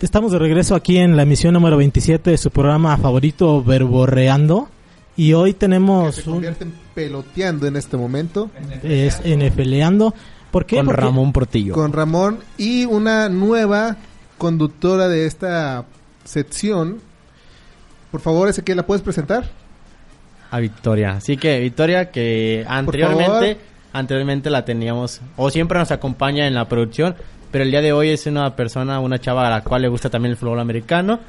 [0.00, 4.68] Estamos de regreso aquí en la emisión número 27 de su programa favorito Verborreando.
[5.16, 6.14] Y hoy tenemos.
[6.14, 8.48] Que se convierte en peloteando en este momento.
[8.84, 10.14] Es NFLeando.
[10.52, 10.76] ¿Por qué?
[10.76, 11.74] Con Porque Ramón Portillo.
[11.74, 13.96] Con Ramón y una nueva
[14.38, 15.84] conductora de esta
[16.24, 17.00] sección.
[18.12, 19.50] Por favor, Ezequiel, ¿la puedes presentar?
[20.52, 21.14] A Victoria.
[21.14, 23.58] Así que Victoria, que anteriormente,
[23.92, 27.16] anteriormente la teníamos, o siempre nos acompaña en la producción,
[27.50, 30.10] pero el día de hoy es una persona, una chava a la cual le gusta
[30.10, 31.20] también el fútbol americano.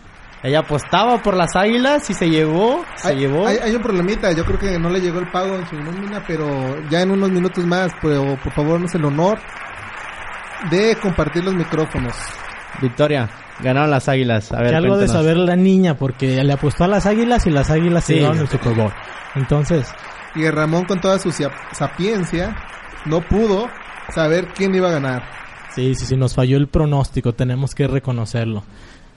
[0.42, 3.46] Ella apostaba por las águilas y se llevó, se hay, llevó.
[3.46, 6.24] Hay, hay, un problemita, yo creo que no le llegó el pago en su nómina,
[6.26, 6.48] pero
[6.90, 9.38] ya en unos minutos más, pero por favor, nos el honor
[10.72, 12.16] de compartir los micrófonos.
[12.82, 13.30] Victoria,
[13.62, 14.52] ganaron las águilas.
[14.52, 15.14] A ver, que algo cuéntanos.
[15.14, 18.40] de saber la niña, porque le apostó a las águilas y las águilas se llevaron
[18.40, 18.94] el Super Bowl.
[19.36, 19.94] Entonces,
[20.36, 21.32] Y Ramón con toda su
[21.72, 22.56] sapiencia
[23.06, 23.68] no pudo
[24.14, 25.24] saber quién iba a ganar.
[25.76, 28.64] Sí, sí, sí, nos falló el pronóstico, tenemos que reconocerlo.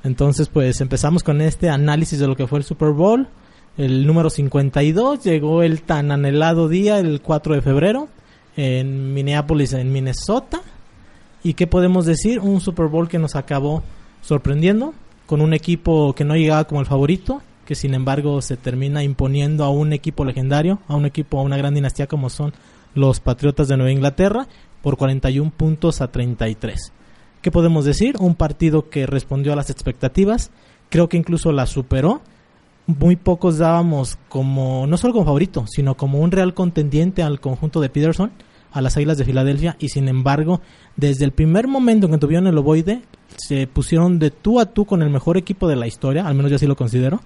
[0.05, 3.28] Entonces, pues empezamos con este análisis de lo que fue el Super Bowl.
[3.76, 8.09] El número 52 llegó el tan anhelado día, el 4 de febrero,
[8.57, 10.61] en Minneapolis, en Minnesota.
[11.42, 12.40] ¿Y qué podemos decir?
[12.40, 13.82] Un Super Bowl que nos acabó
[14.20, 14.94] sorprendiendo,
[15.26, 19.64] con un equipo que no llegaba como el favorito, que sin embargo se termina imponiendo
[19.64, 22.53] a un equipo legendario, a un equipo, a una gran dinastía como son
[22.94, 24.46] los Patriotas de Nueva Inglaterra,
[24.82, 26.92] por 41 puntos a 33.
[27.40, 28.16] ¿Qué podemos decir?
[28.20, 30.50] Un partido que respondió a las expectativas,
[30.90, 32.20] creo que incluso las superó.
[32.86, 37.80] Muy pocos dábamos como, no solo como favorito, sino como un real contendiente al conjunto
[37.80, 38.32] de Peterson,
[38.72, 40.60] a las Águilas de Filadelfia, y sin embargo,
[40.96, 43.02] desde el primer momento en que tuvieron el ovoide,
[43.36, 46.50] se pusieron de tú a tú con el mejor equipo de la historia, al menos
[46.50, 47.20] yo así lo considero,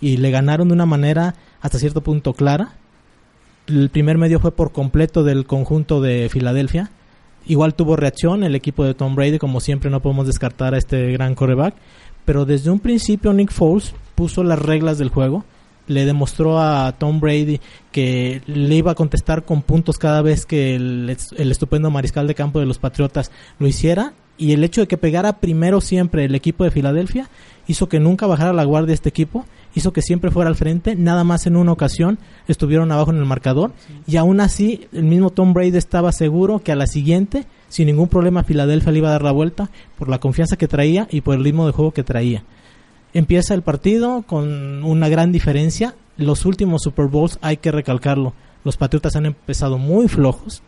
[0.00, 2.72] y le ganaron de una manera hasta cierto punto clara.
[3.66, 6.90] El primer medio fue por completo del conjunto de Filadelfia.
[7.48, 11.12] Igual tuvo reacción el equipo de Tom Brady, como siempre no podemos descartar a este
[11.12, 11.74] gran coreback.
[12.26, 15.44] Pero desde un principio Nick Foles puso las reglas del juego.
[15.86, 20.74] Le demostró a Tom Brady que le iba a contestar con puntos cada vez que
[20.76, 24.12] el, el estupendo mariscal de campo de los Patriotas lo hiciera.
[24.38, 27.28] Y el hecho de que pegara primero siempre el equipo de Filadelfia
[27.66, 31.24] hizo que nunca bajara la guardia este equipo, hizo que siempre fuera al frente, nada
[31.24, 33.72] más en una ocasión estuvieron abajo en el marcador
[34.06, 38.08] y aún así el mismo Tom Brady estaba seguro que a la siguiente sin ningún
[38.08, 41.34] problema Filadelfia le iba a dar la vuelta por la confianza que traía y por
[41.34, 42.44] el ritmo de juego que traía.
[43.12, 45.94] Empieza el partido con una gran diferencia.
[46.16, 48.34] Los últimos Super Bowls hay que recalcarlo.
[48.64, 50.62] Los Patriotas han empezado muy flojos.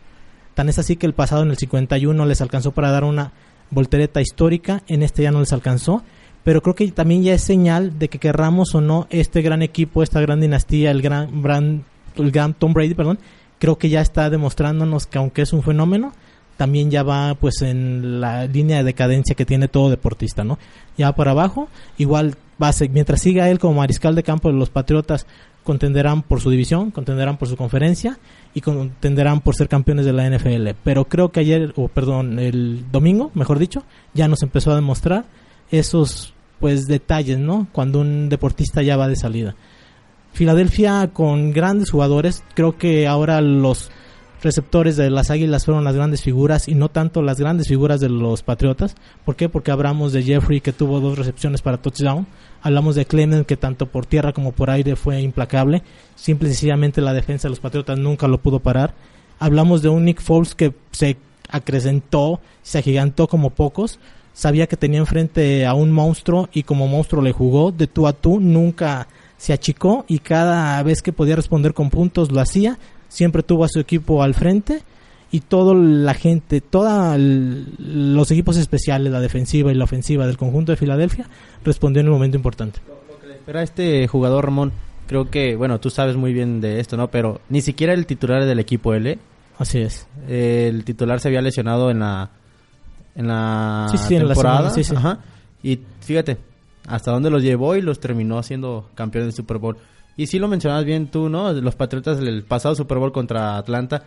[0.53, 3.31] Tan es así que el pasado en el 51 les alcanzó para dar una
[3.71, 4.83] voltereta histórica.
[4.87, 6.03] En este ya no les alcanzó.
[6.43, 10.01] Pero creo que también ya es señal de que querramos o no este gran equipo,
[10.01, 11.83] esta gran dinastía, el gran, gran,
[12.15, 13.19] el gran Tom Brady, perdón,
[13.59, 16.13] creo que ya está demostrándonos que aunque es un fenómeno,
[16.57, 20.57] también ya va pues en la línea de decadencia que tiene todo deportista, ¿no?
[20.97, 22.35] Ya por abajo, igual
[22.69, 25.25] ser, mientras siga él como mariscal de campo los Patriotas,
[25.63, 28.17] contenderán por su división, contenderán por su conferencia
[28.53, 30.69] y contenderán por ser campeones de la NFL.
[30.83, 33.83] Pero creo que ayer, o perdón, el domingo, mejor dicho,
[34.13, 35.25] ya nos empezó a demostrar
[35.71, 37.67] esos pues detalles, ¿no?
[37.71, 39.55] Cuando un deportista ya va de salida.
[40.33, 43.91] Filadelfia con grandes jugadores, creo que ahora los
[44.41, 48.09] receptores de las Águilas fueron las grandes figuras y no tanto las grandes figuras de
[48.09, 48.95] los Patriotas.
[49.25, 49.49] ¿Por qué?
[49.49, 52.27] Porque hablamos de Jeffrey que tuvo dos recepciones para touchdown.
[52.61, 55.83] Hablamos de Clement que tanto por tierra como por aire fue implacable.
[56.15, 58.93] Simple y sencillamente la defensa de los Patriotas nunca lo pudo parar.
[59.39, 61.17] Hablamos de un Nick Foles que se
[61.49, 63.99] acrecentó, se agigantó como pocos.
[64.33, 68.13] Sabía que tenía enfrente a un monstruo y como monstruo le jugó de tú a
[68.13, 68.39] tú.
[68.39, 72.77] Nunca se achicó y cada vez que podía responder con puntos lo hacía
[73.11, 74.81] siempre tuvo a su equipo al frente
[75.31, 80.71] y toda la gente, todos los equipos especiales, la defensiva y la ofensiva del conjunto
[80.71, 81.27] de Filadelfia
[81.63, 82.79] respondió en un momento importante.
[83.45, 84.71] Pero a este jugador Ramón,
[85.07, 87.09] creo que, bueno, tú sabes muy bien de esto, ¿no?
[87.09, 89.19] Pero ni siquiera el titular del equipo L.
[89.57, 90.07] Así es.
[90.27, 92.31] el titular se había lesionado en la
[93.15, 94.59] en la sí, sí, temporada.
[94.59, 94.95] En la semana, sí.
[94.95, 95.19] Ajá.
[95.63, 96.37] Y fíjate,
[96.87, 99.77] hasta dónde los llevó y los terminó haciendo campeones del Super Bowl.
[100.17, 101.51] Y sí lo mencionabas bien tú, ¿no?
[101.53, 104.03] Los Patriotas del pasado Super Bowl contra Atlanta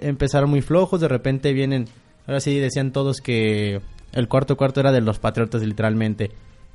[0.00, 1.86] empezaron muy flojos, de repente vienen,
[2.26, 3.80] ahora sí decían todos que
[4.12, 6.30] el cuarto cuarto era de los Patriotas literalmente.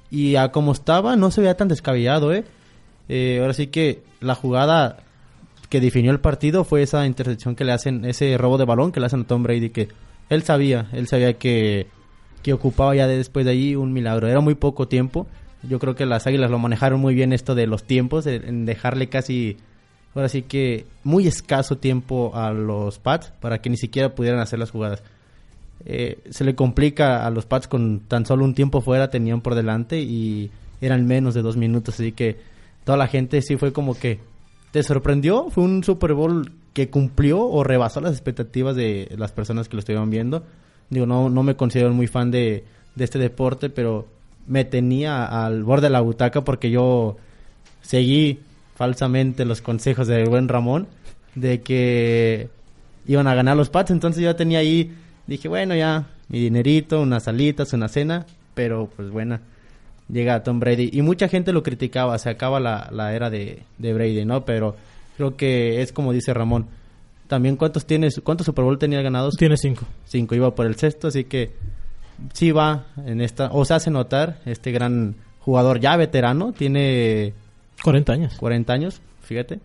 [0.09, 2.43] Y a como estaba no se veía tan descabellado, ¿eh?
[3.09, 4.97] eh ahora sí que la jugada
[5.69, 8.99] que definió el partido fue esa intercepción que le hacen, ese robo de balón que
[8.99, 9.89] le hacen a Tom Brady, que
[10.30, 11.88] él sabía, él sabía que,
[12.43, 14.28] que ocupaba ya de después de ahí un milagro.
[14.28, 15.26] Era muy poco tiempo.
[15.68, 19.07] Yo creo que las Águilas lo manejaron muy bien esto de los tiempos, en dejarle
[19.09, 19.57] casi,
[20.14, 24.59] ahora sí que muy escaso tiempo a los Pats para que ni siquiera pudieran hacer
[24.59, 25.03] las jugadas.
[25.86, 29.55] Eh, se le complica a los Pats con tan solo un tiempo fuera, tenían por
[29.55, 30.51] delante y
[30.82, 32.38] eran menos de dos minutos, así que
[32.84, 34.20] toda la gente sí fue como que
[34.72, 39.70] te sorprendió, fue un Super Bowl que cumplió o rebasó las expectativas de las personas
[39.70, 40.43] que lo estuvieron viendo.
[40.89, 44.07] Digo, no, no me considero muy fan de, de este deporte, pero
[44.47, 47.17] me tenía al borde de la butaca porque yo
[47.81, 48.39] seguí
[48.75, 50.87] falsamente los consejos del buen Ramón
[51.35, 52.49] de que
[53.05, 54.93] iban a ganar los Pats, entonces yo tenía ahí,
[55.27, 59.41] dije, bueno, ya, mi dinerito, unas salitas, una cena, pero pues buena.
[60.09, 60.89] llega Tom Brady.
[60.93, 64.45] Y mucha gente lo criticaba, se acaba la, la era de, de Brady, ¿no?
[64.45, 64.75] Pero
[65.17, 66.67] creo que es como dice Ramón.
[67.27, 69.35] También cuántos tienes, cuántos Super Bowl tenía ganados?
[69.37, 69.85] Tiene cinco.
[70.05, 71.51] Cinco, iba por el sexto, así que
[72.34, 77.34] sí va en esta, o se hace notar este gran jugador ya veterano, tiene
[77.84, 78.34] 40 años.
[78.39, 79.59] 40 años, fíjate.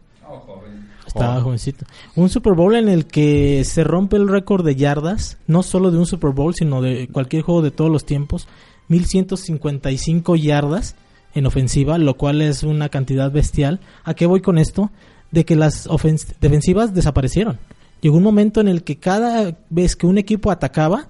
[1.06, 1.86] Estaba jovencito.
[2.16, 5.98] Un Super Bowl en el que se rompe el récord de yardas, no solo de
[5.98, 8.46] un Super Bowl, sino de cualquier juego de todos los tiempos.
[8.88, 10.96] 1155 yardas
[11.34, 13.80] en ofensiva, lo cual es una cantidad bestial.
[14.04, 14.90] ¿A qué voy con esto?
[15.30, 15.88] De que las
[16.40, 17.58] defensivas desaparecieron.
[18.00, 21.08] Llegó un momento en el que cada vez que un equipo atacaba,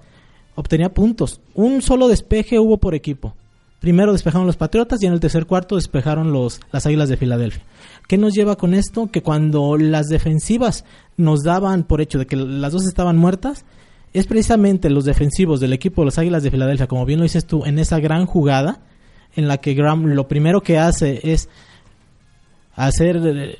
[0.59, 1.39] obtenía puntos.
[1.55, 3.33] Un solo despeje hubo por equipo.
[3.79, 7.63] Primero despejaron los Patriotas y en el tercer cuarto despejaron los, las Águilas de Filadelfia.
[8.09, 9.07] ¿Qué nos lleva con esto?
[9.07, 10.83] Que cuando las defensivas
[11.15, 13.63] nos daban por hecho de que las dos estaban muertas,
[14.11, 17.45] es precisamente los defensivos del equipo de los Águilas de Filadelfia, como bien lo dices
[17.45, 18.81] tú, en esa gran jugada
[19.37, 21.47] en la que Graham lo primero que hace es
[22.75, 23.57] hacer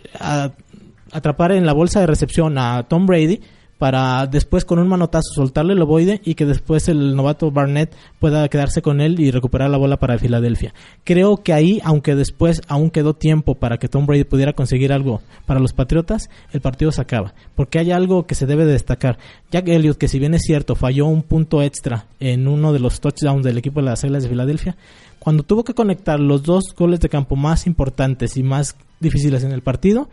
[1.11, 3.39] atrapar en la bolsa de recepción a Tom Brady
[3.79, 8.47] para después con un manotazo soltarle el ovoide y que después el novato Barnett pueda
[8.49, 10.73] quedarse con él y recuperar la bola para Filadelfia.
[11.05, 15.21] Creo que ahí, aunque después aún quedó tiempo para que Tom Brady pudiera conseguir algo
[15.45, 17.33] para los Patriotas, el partido se acaba.
[17.55, 19.17] Porque hay algo que se debe de destacar.
[19.49, 22.99] Jack Elliott, que si bien es cierto, falló un punto extra en uno de los
[22.99, 24.75] touchdowns del equipo de las Águilas de Filadelfia,
[25.19, 29.53] cuando tuvo que conectar los dos goles de campo más importantes y más difíciles en
[29.53, 30.09] el partido,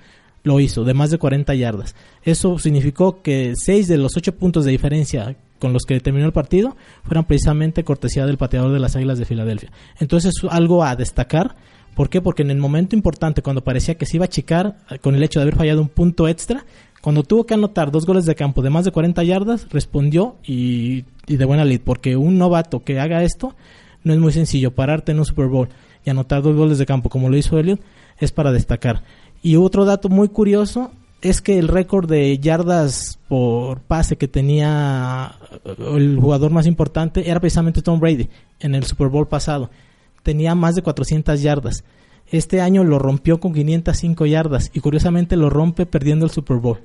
[0.46, 1.96] lo hizo, de más de 40 yardas.
[2.22, 6.32] Eso significó que 6 de los 8 puntos de diferencia con los que terminó el
[6.32, 9.72] partido fueran precisamente cortesía del pateador de las Águilas de Filadelfia.
[9.98, 11.56] Entonces es algo a destacar.
[11.96, 12.20] ¿Por qué?
[12.20, 15.40] Porque en el momento importante, cuando parecía que se iba a achicar con el hecho
[15.40, 16.64] de haber fallado un punto extra,
[17.02, 21.06] cuando tuvo que anotar dos goles de campo de más de 40 yardas, respondió y,
[21.26, 21.80] y de buena lid.
[21.84, 23.56] Porque un novato que haga esto
[24.04, 24.70] no es muy sencillo.
[24.70, 25.68] Pararte en un Super Bowl
[26.04, 27.80] y anotar dos goles de campo como lo hizo Elliot
[28.18, 29.02] es para destacar.
[29.46, 30.90] Y otro dato muy curioso
[31.22, 35.36] es que el récord de yardas por pase que tenía
[35.78, 38.28] el jugador más importante era precisamente Tom Brady
[38.58, 39.70] en el Super Bowl pasado.
[40.24, 41.84] Tenía más de 400 yardas.
[42.26, 46.80] Este año lo rompió con 505 yardas y curiosamente lo rompe perdiendo el Super Bowl.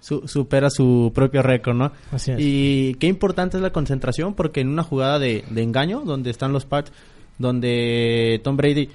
[0.00, 1.92] supera su propio récord, ¿no?
[2.10, 2.38] Así es.
[2.40, 6.52] Y qué importante es la concentración porque en una jugada de, de engaño donde están
[6.52, 6.90] los parts,
[7.38, 8.90] donde Tom Brady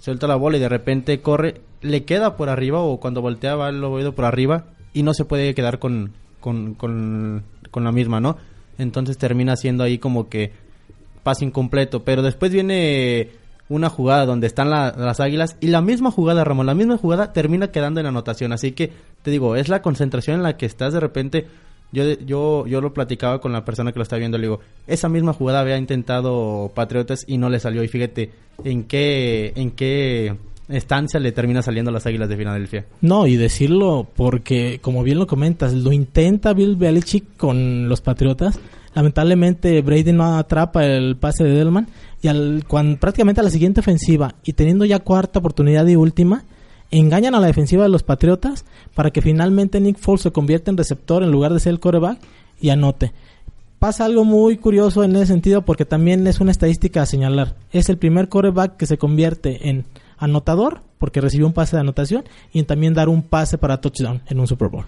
[0.00, 3.82] suelta la bola y de repente corre, le queda por arriba o cuando volteaba el
[3.82, 8.36] oído por arriba y no se puede quedar con, con, con, con la misma, ¿no?
[8.78, 10.52] Entonces termina siendo ahí como que
[11.22, 12.02] pase incompleto.
[12.04, 13.30] Pero después viene
[13.68, 17.70] una jugada donde están las águilas y la misma jugada, Ramón, la misma jugada termina
[17.70, 18.52] quedando en anotación.
[18.52, 21.46] Así que te digo, es la concentración en la que estás de repente.
[21.92, 25.08] Yo, yo, yo lo platicaba con la persona que lo está viendo, le digo, esa
[25.08, 27.82] misma jugada había intentado Patriotas y no le salió.
[27.82, 28.30] Y fíjate
[28.64, 30.36] en qué, en qué
[30.70, 32.86] estancia le termina saliendo a las Águilas de Filadelfia.
[33.00, 38.58] No, y decirlo porque, como bien lo comentas, lo intenta Bill Belichick con los Patriotas.
[38.94, 41.86] Lamentablemente Brady no atrapa el pase de Delman
[42.22, 46.44] y al, cuando, prácticamente a la siguiente ofensiva y teniendo ya cuarta oportunidad y última,
[46.90, 48.64] engañan a la defensiva de los Patriotas
[48.94, 52.18] para que finalmente Nick Foles se convierta en receptor en lugar de ser el coreback
[52.60, 53.12] y anote.
[53.78, 57.56] Pasa algo muy curioso en ese sentido porque también es una estadística a señalar.
[57.72, 59.86] Es el primer coreback que se convierte en
[60.20, 64.38] anotador porque recibió un pase de anotación y también dar un pase para touchdown en
[64.38, 64.86] un Super Bowl.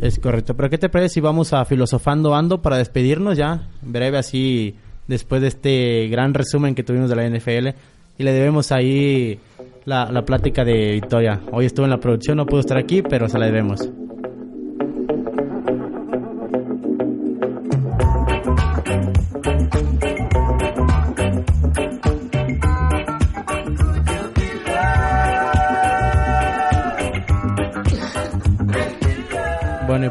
[0.00, 0.54] Es correcto.
[0.54, 3.68] Pero ¿qué te parece si vamos a filosofando ando para despedirnos ya?
[3.82, 4.76] Breve así
[5.06, 7.68] después de este gran resumen que tuvimos de la NFL
[8.16, 9.38] y le debemos ahí
[9.84, 11.40] la, la plática de Victoria.
[11.52, 13.90] Hoy estuvo en la producción, no pudo estar aquí, pero se la debemos.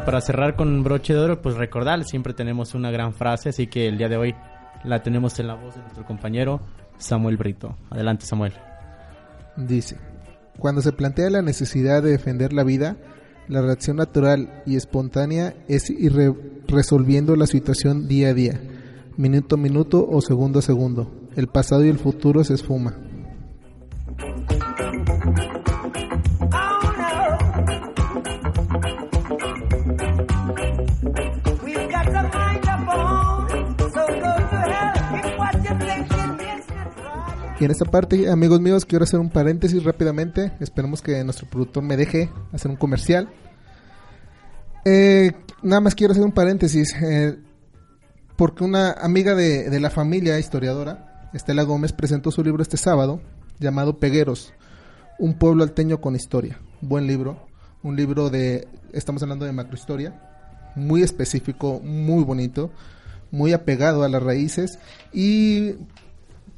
[0.04, 3.88] Para cerrar con broche de oro, pues recordar, siempre tenemos una gran frase, así que
[3.88, 4.34] el día de hoy
[4.84, 6.60] la tenemos en la voz de nuestro compañero
[6.98, 7.76] Samuel Brito.
[7.90, 8.52] Adelante, Samuel.
[9.56, 9.96] Dice,
[10.58, 12.96] cuando se plantea la necesidad de defender la vida,
[13.48, 16.12] la reacción natural y espontánea es ir
[16.68, 18.60] resolviendo la situación día a día,
[19.16, 21.10] minuto a minuto o segundo a segundo.
[21.34, 22.94] El pasado y el futuro se esfuma.
[37.64, 40.52] Y en esta parte, amigos míos, quiero hacer un paréntesis rápidamente.
[40.60, 43.30] Esperemos que nuestro productor me deje hacer un comercial.
[44.84, 46.94] Eh, nada más quiero hacer un paréntesis.
[47.00, 47.38] Eh,
[48.36, 53.22] porque una amiga de, de, la familia, historiadora, Estela Gómez presentó su libro este sábado
[53.58, 54.52] llamado Pegueros,
[55.18, 56.60] un pueblo alteño con historia.
[56.82, 57.46] Buen libro,
[57.82, 60.20] un libro de, estamos hablando de macrohistoria,
[60.76, 62.70] muy específico, muy bonito,
[63.30, 64.78] muy apegado a las raíces
[65.14, 65.76] y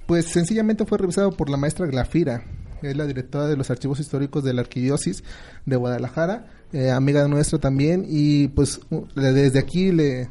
[0.06, 2.44] pues sencillamente fue revisado por la maestra Glafira,
[2.82, 5.24] es la directora de los archivos históricos de la Arquidiócesis
[5.64, 8.80] de Guadalajara, eh, amiga nuestra también, y pues
[9.14, 10.28] desde aquí le,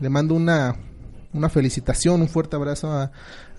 [0.00, 0.76] le mando una,
[1.32, 3.10] una felicitación, un fuerte abrazo a,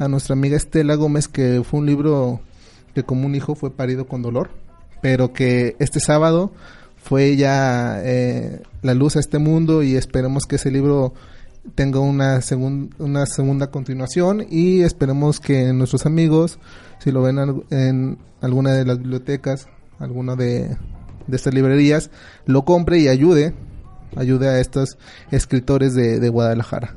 [0.07, 2.41] nuestra amiga Estela Gómez, que fue un libro
[2.93, 4.49] que como un hijo fue parido con dolor,
[5.01, 6.51] pero que este sábado
[6.97, 11.13] fue ya eh, la luz a este mundo y esperemos que ese libro
[11.76, 16.59] tenga una, segun, una segunda continuación y esperemos que nuestros amigos,
[16.99, 19.67] si lo ven en alguna de las bibliotecas,
[19.99, 20.78] alguna de,
[21.28, 22.11] de estas librerías,
[22.45, 23.53] lo compre y ayude,
[24.15, 24.97] ayude a estos
[25.32, 26.95] escritores de, de Guadalajara.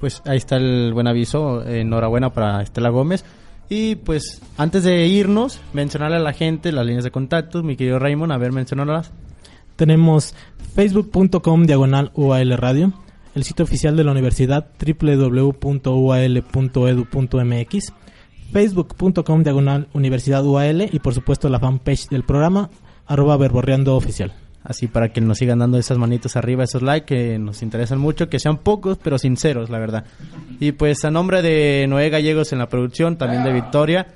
[0.00, 3.24] Pues ahí está el buen aviso, enhorabuena para Estela Gómez.
[3.68, 7.98] Y pues antes de irnos, mencionarle a la gente las líneas de contacto, mi querido
[7.98, 9.12] Raymond, a ver, mencionarlas.
[9.76, 10.34] Tenemos
[10.74, 12.92] facebook.com diagonal UAL Radio,
[13.34, 15.52] el sitio oficial de la universidad www.ual.edu.mx,
[18.52, 22.70] facebook.com diagonal universidad UAL y por supuesto la fanpage del programa
[23.06, 24.32] arroba verborreando oficial.
[24.62, 28.28] Así para que nos sigan dando esas manitos arriba, esos likes que nos interesan mucho,
[28.28, 30.04] que sean pocos pero sinceros, la verdad.
[30.58, 34.06] Y pues a nombre de Noé Gallegos en la producción, también de Victoria,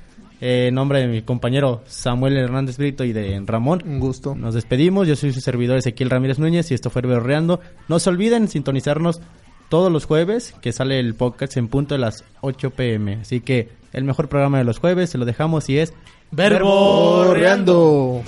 [0.40, 3.82] eh, en nombre de mi compañero Samuel Hernández Brito y de Ramón.
[3.86, 4.34] Un gusto.
[4.34, 5.08] Nos despedimos.
[5.08, 7.60] Yo soy su servidor Ezequiel Ramírez Núñez y esto fue Berreando.
[7.88, 9.20] No se olviden sintonizarnos
[9.68, 13.14] todos los jueves, que sale el podcast en punto de las 8 pm.
[13.22, 15.92] Así que el mejor programa de los jueves se lo dejamos y es
[16.30, 18.22] Verborreando.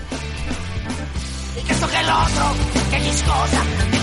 [1.61, 3.96] Y que esto que el otro, que quis cosa,